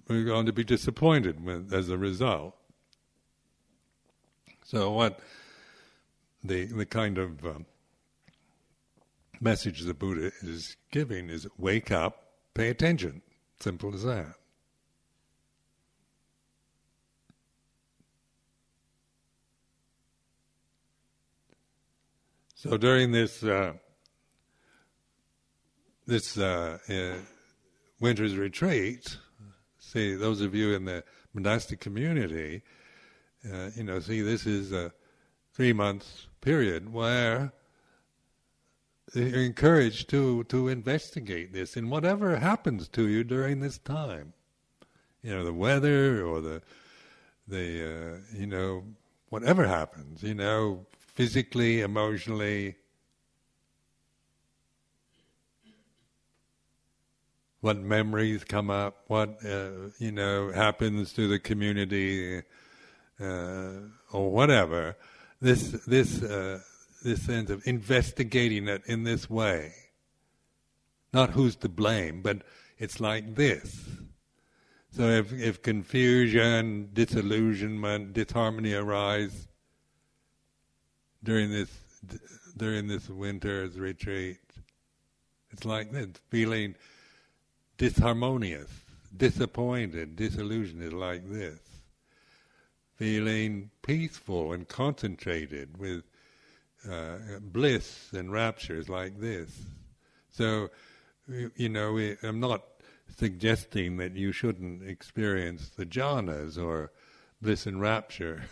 [0.09, 2.55] We're going to be disappointed with, as a result.
[4.65, 5.19] So, what
[6.45, 7.53] the the kind of uh,
[9.41, 13.23] message the Buddha is giving is wake up, pay attention.
[13.59, 14.35] Simple as that.
[22.55, 23.73] So during this uh,
[26.07, 27.17] this uh, uh,
[28.03, 29.17] winter's retreat,
[29.79, 32.63] see those of you in the monastic community,
[33.51, 34.93] uh, you know, see this is a
[35.55, 37.53] three months period where
[39.15, 44.33] you're encouraged to to investigate this and whatever happens to you during this time,
[45.23, 46.61] you know, the weather or the
[47.47, 48.83] the uh, you know
[49.29, 52.77] whatever happens, you know, physically, emotionally,
[57.63, 62.43] what memories come up, what uh, you know happens to the community,
[63.21, 63.71] uh,
[64.13, 64.97] or whatever.
[65.41, 66.61] This this uh,
[67.03, 69.73] this sense of investigating it in this way,
[71.13, 72.43] not who's to blame, but
[72.79, 73.85] it's like this.
[74.91, 79.49] So if, if confusion, disillusionment, disharmony arise
[81.23, 81.71] during this
[82.57, 84.41] during this winter's retreat,
[85.53, 86.75] it's like this, feeling
[87.79, 88.69] disharmonious,
[89.17, 91.59] disappointed, disillusioned is like this.
[92.97, 96.05] Feeling peaceful and concentrated with
[96.91, 99.51] uh, bliss and rapture is like this.
[100.31, 100.71] So,
[101.57, 102.63] you know, I'm not
[103.17, 106.93] suggesting that you shouldn't experience the jhanas or
[107.41, 108.45] bliss and rapture.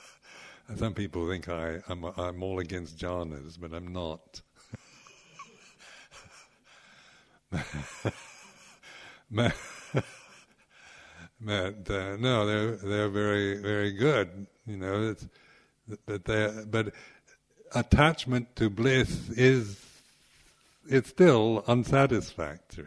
[0.76, 4.42] Some people think I, I'm, I'm all against jhanas, but I'm not.
[9.30, 9.52] but,
[11.44, 14.46] uh, no, they're they're very very good.
[14.66, 15.26] You know, it's,
[16.06, 16.92] but they but
[17.74, 19.84] attachment to bliss is
[20.88, 22.86] it's still unsatisfactory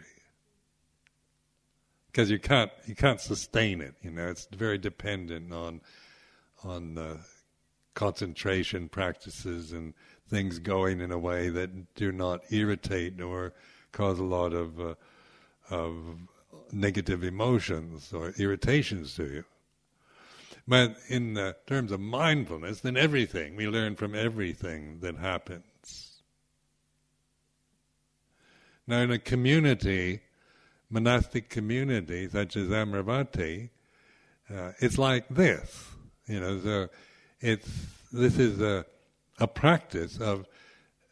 [2.08, 3.96] because you can't you can't sustain it.
[4.02, 5.82] You know, it's very dependent on
[6.64, 7.20] on the
[7.94, 9.94] concentration practices and
[10.30, 13.54] things going in a way that do not irritate or
[13.92, 14.96] cause a lot of uh,
[15.70, 15.94] of
[16.74, 19.43] negative emotions or irritations to you.
[20.67, 26.22] But in terms of mindfulness, then everything we learn from everything that happens.
[28.88, 30.22] Now, in a community,
[30.89, 33.69] monastic community such as Amaravati,
[34.49, 35.88] uh, it's like this.
[36.28, 36.89] You know, so
[37.39, 37.69] it's
[38.11, 38.86] this is a
[39.39, 40.45] a practice of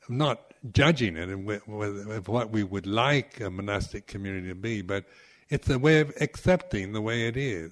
[0.08, 1.46] not judging it and
[2.28, 5.06] what we would like a monastic community to be, but
[5.50, 7.72] it's a way of accepting the way it is.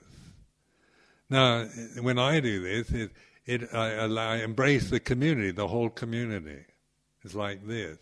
[1.30, 1.65] Now,
[2.01, 3.11] when I do this, it,
[3.45, 6.65] it I, I embrace the community, the whole community.
[7.23, 7.97] It's like this.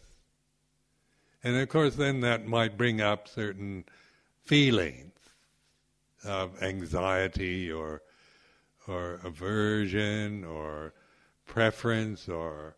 [1.44, 3.86] And of course, then that might bring up certain
[4.44, 5.14] feelings
[6.24, 8.02] of anxiety or
[8.88, 10.94] or aversion or
[11.46, 12.76] preference or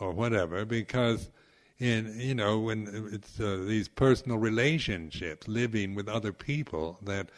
[0.00, 1.30] or whatever because
[1.78, 7.30] in you know when it's uh, these personal relationships living with other people that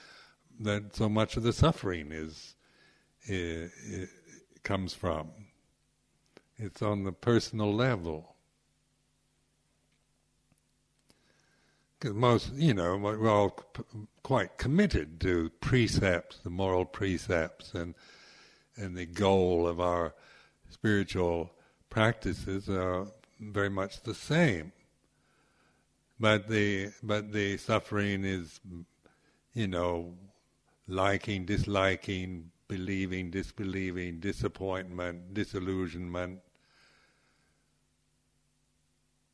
[0.61, 2.55] that so much of the suffering is,
[3.24, 4.09] is,
[4.62, 5.30] comes from.
[6.59, 8.36] It's on the personal level.
[11.99, 13.59] Because most you know we're all
[14.22, 17.95] quite committed to precepts the moral precepts and
[18.76, 20.14] and the goal of our
[20.70, 21.51] spiritual
[21.91, 23.07] practices are
[23.41, 24.72] very much the same.
[26.18, 28.61] But the but the suffering is,
[29.55, 30.14] you know,
[30.86, 36.41] liking, disliking, believing, disbelieving, disappointment, disillusionment,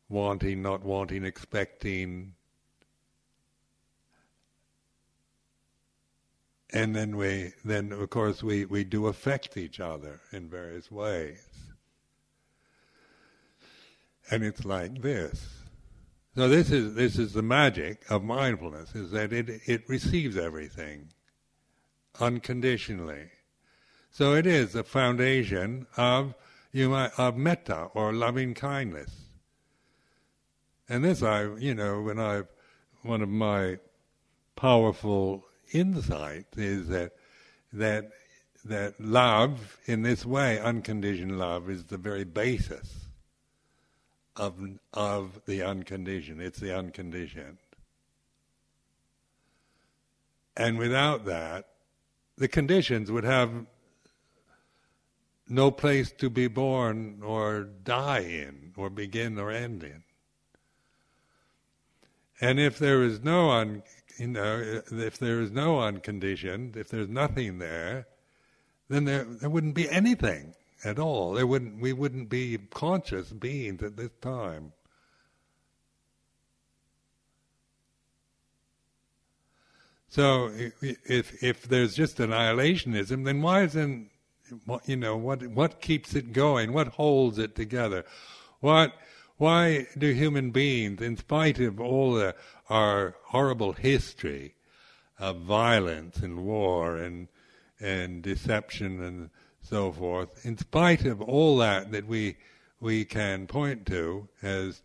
[0.09, 2.35] wanting, not wanting, expecting.
[6.71, 11.46] And then we, then of course we, we do affect each other in various ways.
[14.31, 15.57] And it's like this.
[16.37, 21.09] So this is this is the magic of mindfulness is that it it receives everything
[22.21, 23.31] unconditionally.
[24.11, 26.35] So it is the foundation of
[26.73, 29.11] you might, of metta or loving kindness.
[30.91, 32.43] And this I you know when I
[33.03, 33.79] one of my
[34.57, 37.13] powerful insights is that
[37.73, 38.11] that
[38.65, 43.06] that love in this way, unconditioned love, is the very basis
[44.37, 44.57] of
[44.93, 46.41] of the unconditioned.
[46.41, 47.59] It's the unconditioned.
[50.57, 51.69] And without that,
[52.39, 53.67] the conditions would have
[55.49, 60.03] no place to be born or die in, or begin or end in.
[62.41, 63.83] And if there is no un,
[64.19, 68.07] you know, if there is no unconditioned, if there's nothing there,
[68.89, 71.35] then there there wouldn't be anything at all.
[71.35, 74.73] There wouldn't, we wouldn't be conscious beings at this time.
[80.09, 80.51] So
[80.81, 84.09] if if there's just annihilationism, then why isn't
[84.87, 86.73] you know what what keeps it going?
[86.73, 88.03] What holds it together?
[88.61, 88.95] What
[89.37, 92.35] why do human beings, in spite of all the,
[92.71, 94.55] our horrible history
[95.19, 97.29] of violence and war and
[97.79, 99.29] and deception and
[99.69, 102.37] so forth, in spite of all that that we
[102.81, 104.83] we can point to as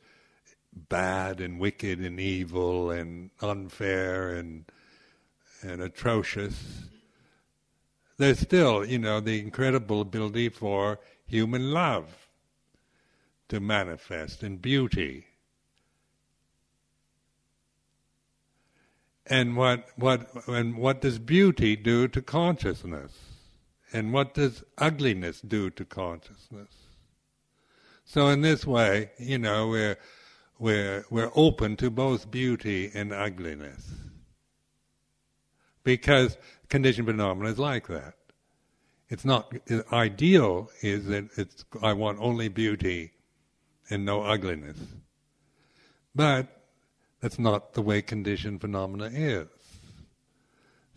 [0.74, 4.66] bad and wicked and evil and unfair and
[5.62, 6.86] and atrocious,
[8.18, 12.28] there's still, you know, the incredible ability for human love
[13.50, 15.28] to manifest in beauty.
[19.32, 23.31] and what what and what does beauty do to consciousness?
[23.94, 26.70] And what does ugliness do to consciousness?
[28.06, 29.98] So in this way, you know, we're
[30.60, 33.90] we're we're open to both beauty and ugliness.
[35.84, 36.38] Because
[36.70, 38.16] conditioned phenomena is like that.
[39.10, 39.54] It's not
[39.92, 43.12] ideal is that it's I want only beauty
[43.90, 44.78] and no ugliness.
[46.16, 46.48] But
[47.22, 49.48] that's not the way conditioned phenomena is.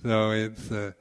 [0.02, 0.92] So it's uh,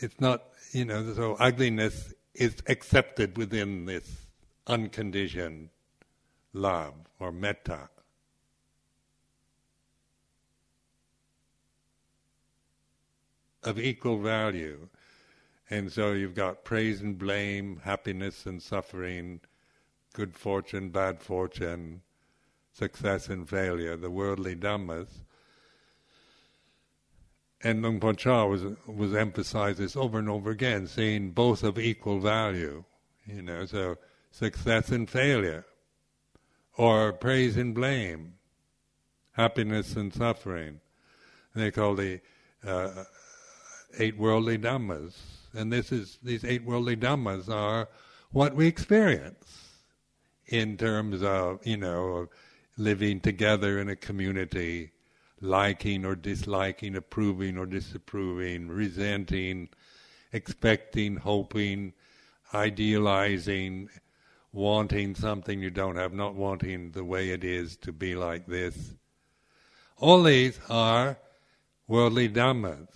[0.00, 0.42] it's not
[0.72, 4.26] you know so ugliness is accepted within this
[4.66, 5.68] unconditioned
[6.52, 7.88] love or metta.
[13.62, 14.88] Of equal value.
[15.70, 19.40] And so you've got praise and blame, happiness and suffering,
[20.12, 22.02] good fortune, bad fortune,
[22.72, 25.22] success and failure, the worldly dhammas.
[27.64, 31.78] And Luang Por Chah was was emphasized this over and over again, saying both of
[31.78, 32.84] equal value.
[33.24, 33.98] You know, so
[34.30, 35.64] success and failure,
[36.76, 38.34] or praise and blame,
[39.32, 40.80] happiness and suffering.
[41.54, 42.20] They call the
[42.66, 43.04] uh,
[43.98, 45.14] eight worldly dhammas
[45.54, 47.88] and this is these eight worldly dhammas are
[48.30, 49.68] what we experience
[50.46, 52.28] in terms of you know
[52.76, 54.90] living together in a community,
[55.42, 59.68] liking or disliking, approving or disapproving, resenting,
[60.32, 61.92] expecting, hoping,
[62.54, 63.90] idealizing,
[64.52, 68.94] wanting something you don't have, not wanting the way it is to be like this.
[69.98, 71.18] All these are
[71.88, 72.88] worldly dhammas.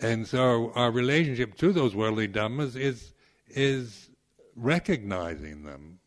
[0.00, 3.14] And so our relationship to those worldly dhammas is
[3.48, 4.10] is
[4.54, 6.00] recognizing them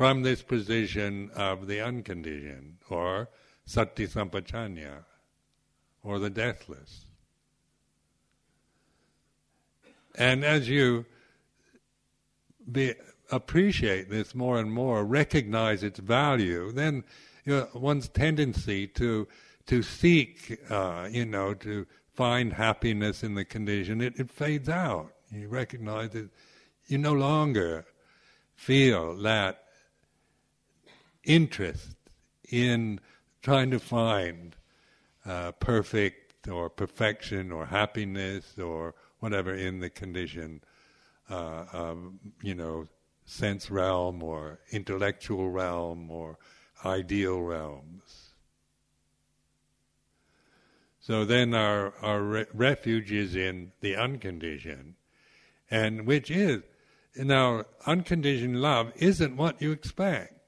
[0.00, 3.28] from this position of the unconditioned, or
[3.66, 5.04] sati sampajanya,
[6.02, 7.04] or the deathless.
[10.14, 11.04] And as you
[12.72, 12.94] be,
[13.30, 17.04] appreciate this more and more, recognize its value, then
[17.44, 19.28] you know, one's tendency to
[19.66, 25.12] to seek, uh, you know, to find happiness in the condition, it, it fades out.
[25.30, 26.30] You recognize that
[26.86, 27.84] you no longer
[28.56, 29.64] feel that
[31.34, 31.96] interest
[32.50, 33.00] in
[33.42, 34.56] trying to find
[35.24, 40.60] uh, perfect or perfection or happiness or whatever in the condition
[41.28, 41.94] uh,
[42.42, 42.86] you know,
[43.24, 46.38] sense realm or intellectual realm or
[46.84, 48.32] ideal realms.
[50.98, 54.94] So then our, our re- refuge is in the unconditioned,
[55.70, 56.62] and which is,
[57.16, 60.39] now, unconditioned love isn't what you expect.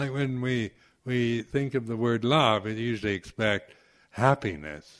[0.00, 0.70] Like when we,
[1.04, 3.74] we think of the word love, we usually expect
[4.12, 4.98] happiness.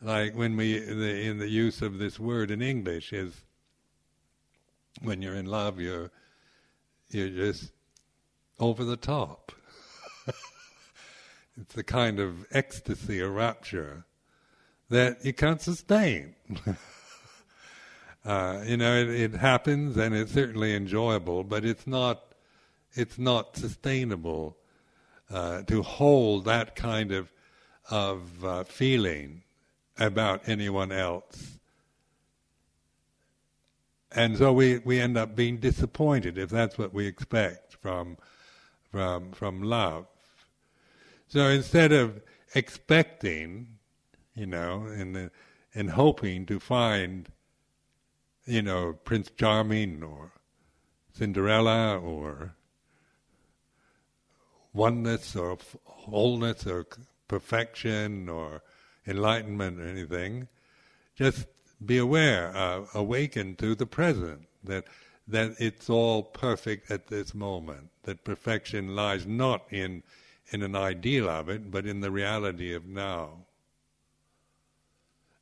[0.00, 3.34] Like when we, the, in the use of this word in English is,
[5.02, 6.10] when you're in love, you're,
[7.10, 7.70] you're just
[8.58, 9.52] over the top.
[11.60, 14.04] It's the kind of ecstasy or rapture
[14.88, 16.36] that you can't sustain.
[18.24, 22.27] uh, you know, it, it, happens and it's certainly enjoyable, but it's not
[22.94, 24.56] it's not sustainable
[25.30, 27.32] uh, to hold that kind of
[27.90, 29.42] of uh, feeling
[29.98, 31.58] about anyone else.
[34.12, 38.16] And so we, we end up being disappointed if that's what we expect from
[38.90, 40.06] from from love.
[41.28, 42.22] So instead of
[42.54, 43.78] expecting,
[44.34, 45.30] you know, and
[45.74, 47.30] and hoping to find,
[48.46, 50.32] you know, Prince Charming or
[51.12, 52.54] Cinderella or
[54.78, 56.86] oneness or wholeness or
[57.26, 58.62] perfection or
[59.06, 60.46] enlightenment or anything,
[61.16, 61.46] just
[61.84, 64.84] be aware, uh, awaken to the present that
[65.26, 67.90] that it's all perfect at this moment.
[68.04, 70.02] That perfection lies not in
[70.50, 73.44] in an ideal of it, but in the reality of now.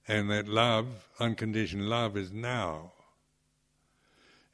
[0.09, 2.93] And that love, unconditioned love, is now.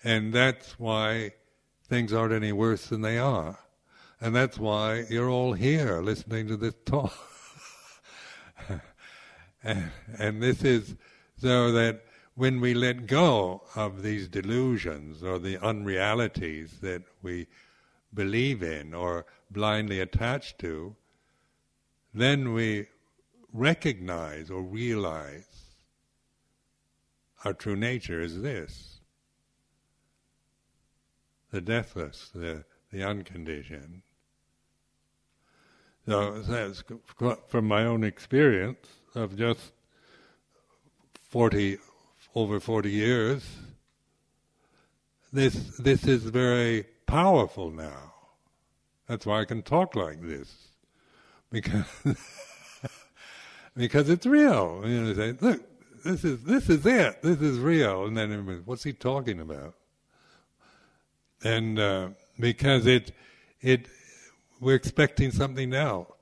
[0.05, 1.33] And that's why
[1.89, 3.59] things aren't any worse than they are.
[4.23, 7.13] And that's why you're all here listening to this talk.
[9.65, 10.95] and, and this is
[11.39, 12.05] so that
[12.37, 17.49] when we let go of these delusions or the unrealities that we
[18.15, 20.95] believe in or blindly attach to,
[22.15, 22.87] then we
[23.53, 25.65] recognize or realize
[27.45, 29.01] our true nature is this
[31.51, 34.03] the deathless, the, the unconditioned.
[36.07, 36.83] So that's
[37.49, 39.73] from my own experience of just
[41.29, 41.79] 40,
[42.35, 43.45] over 40 years,
[45.33, 48.13] this, this is very powerful now.
[49.07, 50.53] That's why I can talk like this.
[51.51, 51.87] Because,
[53.77, 54.83] because it's real.
[54.85, 55.63] You know, say, look,
[56.05, 57.23] this is, this is it.
[57.23, 58.07] This is real.
[58.07, 59.75] And then everybody, what's he talking about?
[61.45, 63.13] And, uh, because it,
[63.61, 63.87] it,
[64.63, 66.17] we're expecting something else.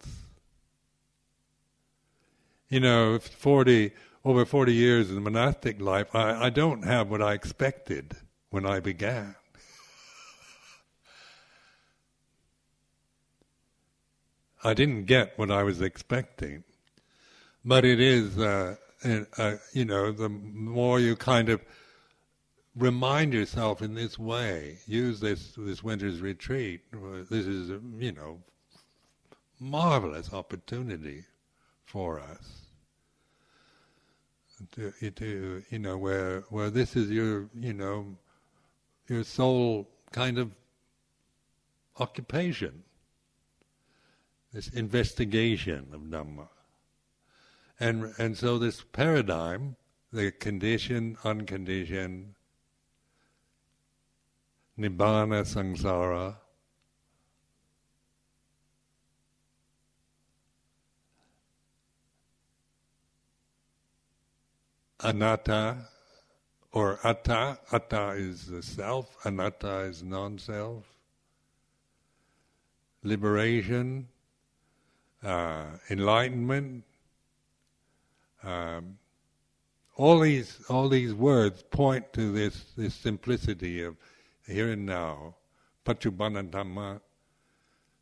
[2.71, 3.93] You know, 40,
[4.25, 8.17] over 40 years in monastic life, I, I don't have what I expected
[8.49, 9.35] when I began.
[14.65, 16.65] I didn't get what I was expecting.
[17.63, 18.77] But it is, uh,
[19.37, 21.61] uh, you know, the more you kind of
[22.77, 26.83] remind yourself in this way, use this this winter's retreat.
[27.31, 28.41] This is, you know,
[29.59, 31.25] marvelous opportunity
[31.85, 32.57] for us.
[34.75, 38.19] To, to you know where where this is your you know
[39.09, 40.51] your sole kind of
[41.99, 42.85] occupation.
[44.53, 46.49] This investigation of dhamma.
[47.79, 49.77] And and so this paradigm
[50.13, 52.35] the conditioned unconditioned
[54.81, 56.37] nibbana samsara
[65.03, 65.89] anatta
[66.73, 67.59] or atta.
[67.73, 70.85] Atta is the self, anatta is non self.
[73.03, 74.09] Liberation,
[75.25, 76.85] uh, enlightenment,
[78.43, 78.99] um,
[79.97, 83.97] all these all these words point to this this simplicity of
[84.51, 85.37] here and now.
[85.85, 87.01] Paccuppanna Dhamma,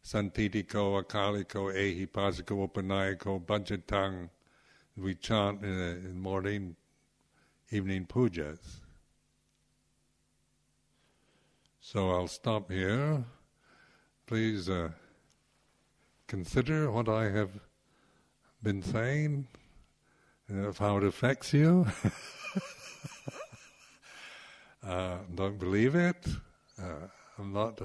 [0.04, 4.30] Sanditthiko, Akaliko, Ehipassiko, Upanayiko, Bhajatang.
[4.96, 6.74] We chant in, the morning
[7.70, 8.58] evening pujas.
[11.80, 13.24] So I'll stop here.
[14.26, 14.90] Please uh,
[16.26, 17.50] consider what I have
[18.62, 19.46] been saying,
[20.48, 21.86] and of how it affects you.
[24.86, 26.26] uh, don't believe it.
[26.80, 27.08] Uh,
[27.38, 27.80] I'm not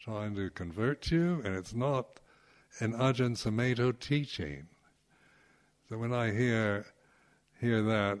[0.00, 2.20] trying to convert you, and it's not
[2.80, 4.66] an Ajahn Sumedho teaching.
[5.88, 6.86] So when I hear
[7.60, 8.18] hear that,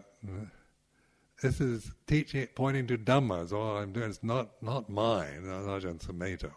[1.42, 3.52] this is teaching, pointing to Dhammas.
[3.52, 6.52] All I'm doing is not not mine, not Ajahn Sumedho.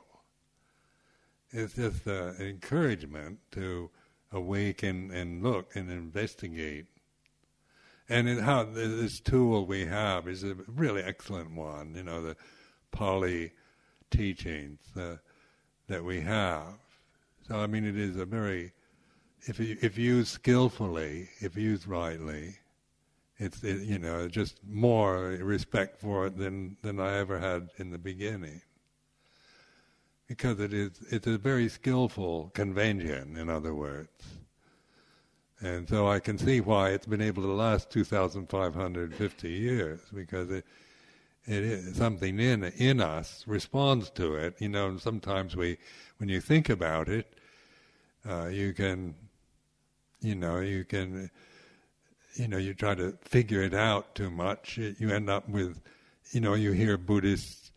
[1.51, 3.89] It's just uh, encouragement to
[4.32, 6.88] awaken and look and investigate.
[8.08, 11.95] And in how this tool we have is a really excellent one.
[11.95, 12.36] You know, the
[12.91, 13.51] Pali
[14.12, 15.16] teachings uh,
[15.88, 16.76] that we have.
[17.47, 18.74] So I mean, it is a very,
[19.47, 22.56] if you, if used skillfully, if used rightly,
[23.38, 27.91] it's it, you know just more respect for it than than I ever had in
[27.91, 28.62] the beginning
[30.28, 34.10] because it is it's a very skillful convention in other words
[35.62, 40.66] and so I can see why it's been able to last 2550 years because it
[41.45, 44.56] it is something in in us responds to it.
[44.60, 45.78] You know and sometimes we
[46.18, 47.34] when you think about it
[48.28, 49.16] uh, you can
[50.22, 51.30] you know you can
[52.36, 55.82] you know, you try to figure it out too much, you end up with,
[56.32, 57.72] you know, you hear Buddhists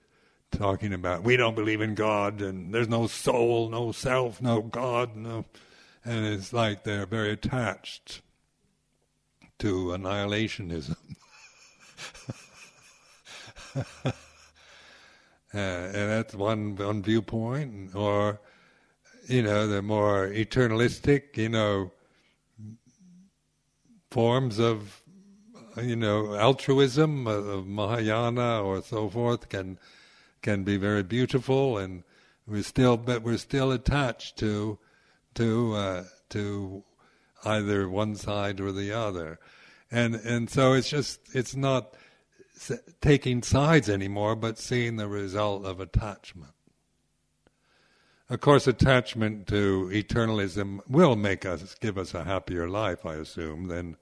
[0.50, 5.14] talking about we don't believe in God and there's no soul, no self, no God,
[5.14, 5.44] no,
[6.08, 8.22] and it's like they're very attached
[9.58, 10.96] to annihilationism.
[13.76, 14.12] uh,
[15.52, 18.40] and that's one one viewpoint, or
[19.26, 21.92] you know, the more eternalistic, you know,
[24.10, 25.02] forms of,
[25.76, 29.78] you know, altruism of Mahayana or so forth can
[30.40, 32.02] can be very beautiful, and
[32.46, 34.78] we're still, but we're still attached to
[35.38, 36.82] to uh, to
[37.44, 39.38] either one side or the other,
[39.90, 41.94] and and so it's just it's not
[43.00, 46.52] taking sides anymore, but seeing the result of attachment.
[48.28, 53.68] Of course, attachment to eternalism will make us give us a happier life, I assume,
[53.68, 53.96] than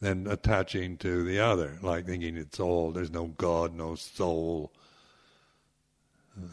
[0.00, 4.72] than attaching to the other, like thinking it's all there's no God, no soul.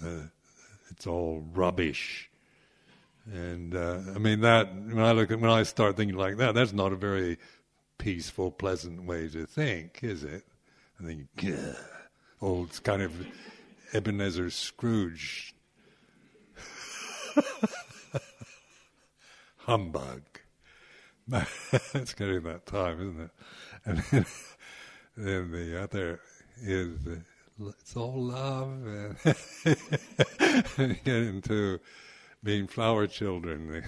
[0.03, 0.23] Uh,
[0.89, 2.30] it's all rubbish.
[3.25, 6.55] And uh, I mean that when I look at when I start thinking like that,
[6.55, 7.37] that's not a very
[7.97, 10.43] peaceful, pleasant way to think, is it?
[10.99, 11.27] I think,
[12.41, 13.13] old kind of
[13.93, 15.53] Ebenezer Scrooge
[19.57, 20.23] Humbug.
[21.93, 23.31] it's getting that time, isn't it?
[23.85, 24.25] And then,
[25.17, 26.19] then the other
[26.61, 26.97] is
[27.59, 29.15] it's all love,
[30.77, 31.79] and get into
[32.43, 33.83] being flower children.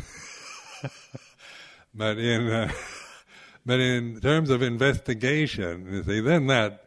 [1.94, 2.72] but in uh,
[3.66, 6.86] but in terms of investigation, you see, then that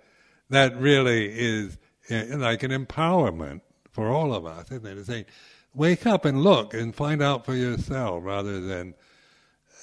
[0.50, 1.78] that really is
[2.10, 3.60] uh, like an empowerment
[3.90, 4.94] for all of us, isn't it?
[4.96, 5.26] To say,
[5.74, 8.94] wake up and look and find out for yourself, rather than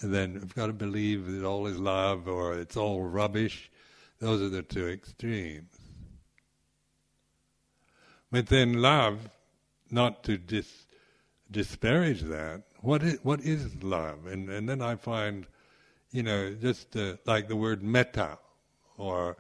[0.02, 3.72] than you've got to believe that all is love or it's all rubbish.
[4.20, 5.78] Those are the two extremes.
[8.32, 9.30] But then love,
[9.92, 10.86] not to dis,
[11.54, 12.64] disparage that.
[12.82, 14.28] What is what is love?
[14.28, 15.48] And and then I find,
[16.12, 18.38] you know, just uh, like the word metta,
[18.98, 19.38] or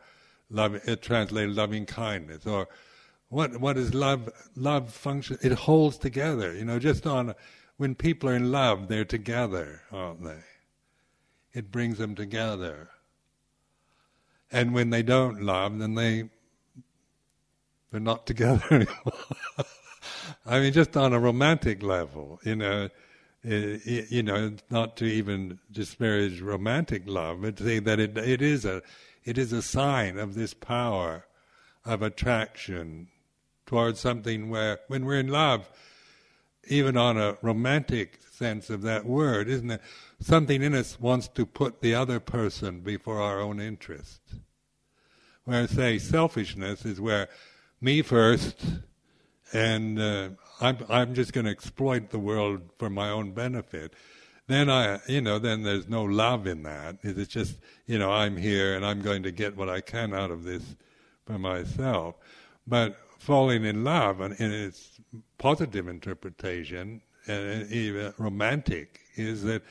[0.49, 2.70] love, it translated loving kindness, or
[3.28, 4.30] what what is love?
[4.55, 5.38] Love function.
[5.41, 6.53] It holds together.
[6.53, 7.36] You know, just on
[7.78, 10.43] when people are in love, they're together, aren't they?
[11.53, 12.89] It brings them together.
[14.51, 16.30] And when they don't love, then they
[17.91, 19.14] they're not together anymore.
[20.46, 22.89] I mean, just on a romantic level, you know,
[23.46, 28.18] eh, it, you know, not to even disparage romantic love, but to say that it
[28.18, 28.82] it is a
[29.24, 31.26] it is a sign of this power
[31.86, 33.08] of attraction
[33.66, 35.70] towards something where when we're in love,
[36.68, 39.82] even on a romantic sense of that word, isn't it?
[40.20, 44.22] Something in us wants to put the other person before our own interest.
[45.46, 47.30] Where say selfishness is where
[47.80, 48.66] me first,
[49.54, 50.30] and uh,
[50.60, 53.93] I'm I'm just going to exploit the world for my own benefit.
[54.47, 56.97] Then I, you know, then there's no love in that.
[57.01, 60.32] It's just, you know, I'm here and I'm going to get what I can out
[60.32, 60.76] of this
[61.26, 62.16] for myself.
[62.68, 64.99] But falling in love, and in its
[65.38, 69.64] positive interpretation, and even romantic, is that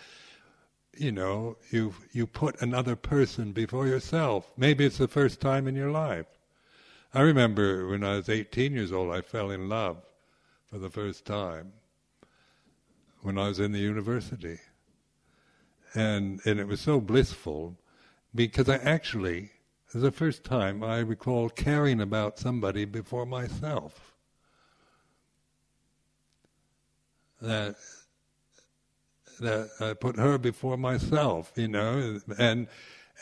[0.97, 4.53] you know you you put another person before yourself.
[4.57, 6.27] Maybe it's the first time in your life.
[7.15, 9.99] I remember when I was 18 years old, I fell in love
[10.71, 11.73] for the first time
[13.21, 14.59] when I was in the university.
[15.95, 17.77] And and it was so blissful
[18.35, 19.51] because I actually
[19.95, 24.15] the first time I recall caring about somebody before myself.
[27.43, 27.77] That
[29.39, 32.69] that I put her before myself, you know, and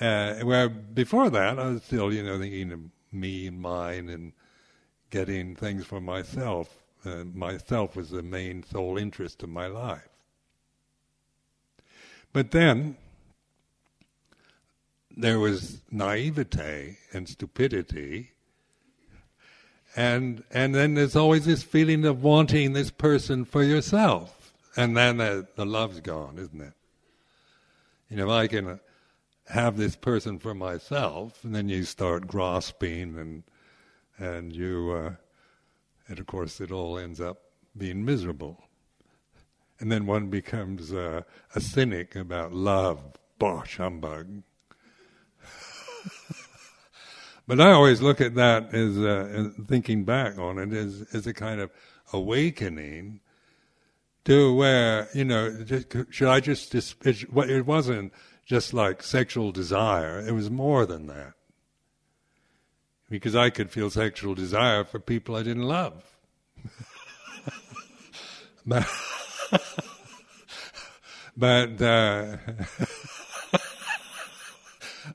[0.00, 2.80] uh, where before that I was still, you know, thinking of
[3.12, 4.32] me and mine and
[5.10, 6.76] getting things for myself.
[7.04, 10.08] Uh, myself was the main sole interest of my life.
[12.32, 12.96] But then
[15.16, 18.30] there was naivete and stupidity.
[19.96, 25.16] And and then there's always this feeling of wanting this person for yourself, and then
[25.16, 26.74] the, the love's gone, isn't it?
[28.08, 28.78] You know, I can
[29.50, 33.42] have this person for myself, and then you start grasping, and
[34.18, 35.14] and you, uh,
[36.08, 37.42] and of course, it all ends up
[37.76, 38.64] being miserable.
[39.78, 41.22] And then one becomes uh,
[41.54, 43.02] a cynic about love,
[43.38, 44.42] bosh, humbug.
[47.46, 51.32] but I always look at that as, uh, thinking back on it as, as a
[51.32, 51.70] kind of
[52.12, 53.20] awakening
[54.26, 58.12] to where, you know, just, should I just, it, it wasn't
[58.50, 61.34] just like sexual desire, it was more than that.
[63.08, 66.02] Because I could feel sexual desire for people I didn't love.
[68.66, 68.88] but,
[71.36, 72.38] but uh,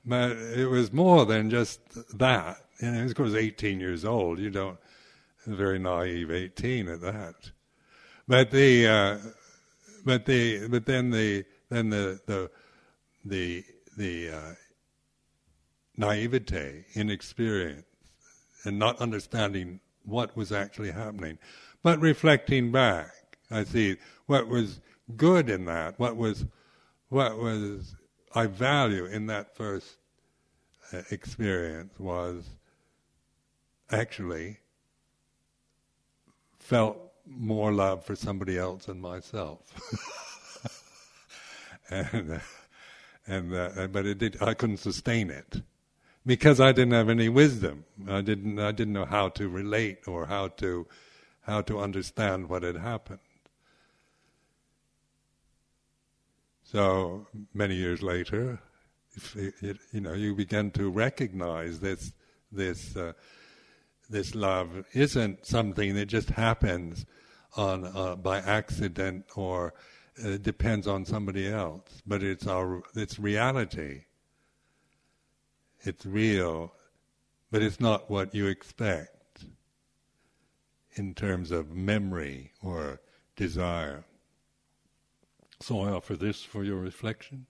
[0.06, 1.82] but it was more than just
[2.18, 2.64] that.
[2.80, 4.40] You know, of course, 18 years old.
[4.40, 4.80] You don't,
[5.46, 7.52] very naive 18 at that.
[8.30, 9.18] But the, uh,
[10.06, 12.50] but the, but then the, then the, the,
[13.26, 13.64] the,
[13.98, 14.54] the uh,
[15.98, 17.86] naivete, inexperience,
[18.64, 21.38] and not understanding what was actually happening,
[21.84, 23.98] but reflecting back, I see
[24.28, 24.80] what was
[25.16, 26.46] good in that, what was,
[27.10, 27.96] what was
[28.34, 29.98] I value in that first
[30.94, 32.50] uh, experience was
[33.92, 34.58] actually
[36.60, 39.62] felt more love for somebody else than myself.
[41.90, 42.40] and uh,
[43.28, 45.62] and uh, but it did, I couldn't sustain it
[46.26, 47.86] because I didn't have any wisdom.
[48.08, 50.88] I didn't I didn't know how to relate or how to
[51.42, 53.20] how to understand what had happened.
[56.64, 58.60] So many years later,
[59.36, 62.12] it, it, you know, you begin to recognize this
[62.52, 63.14] this uh,
[64.10, 67.06] this love isn't something that just happens
[67.56, 69.74] on uh, by accident or
[70.24, 74.04] uh, depends on somebody else, but it's our it's reality.
[75.82, 76.74] It's real,
[77.52, 79.46] but it's not what you expect
[80.96, 83.02] in terms of memory or
[83.36, 84.06] desire.
[85.62, 87.46] So I offer this for your reflection.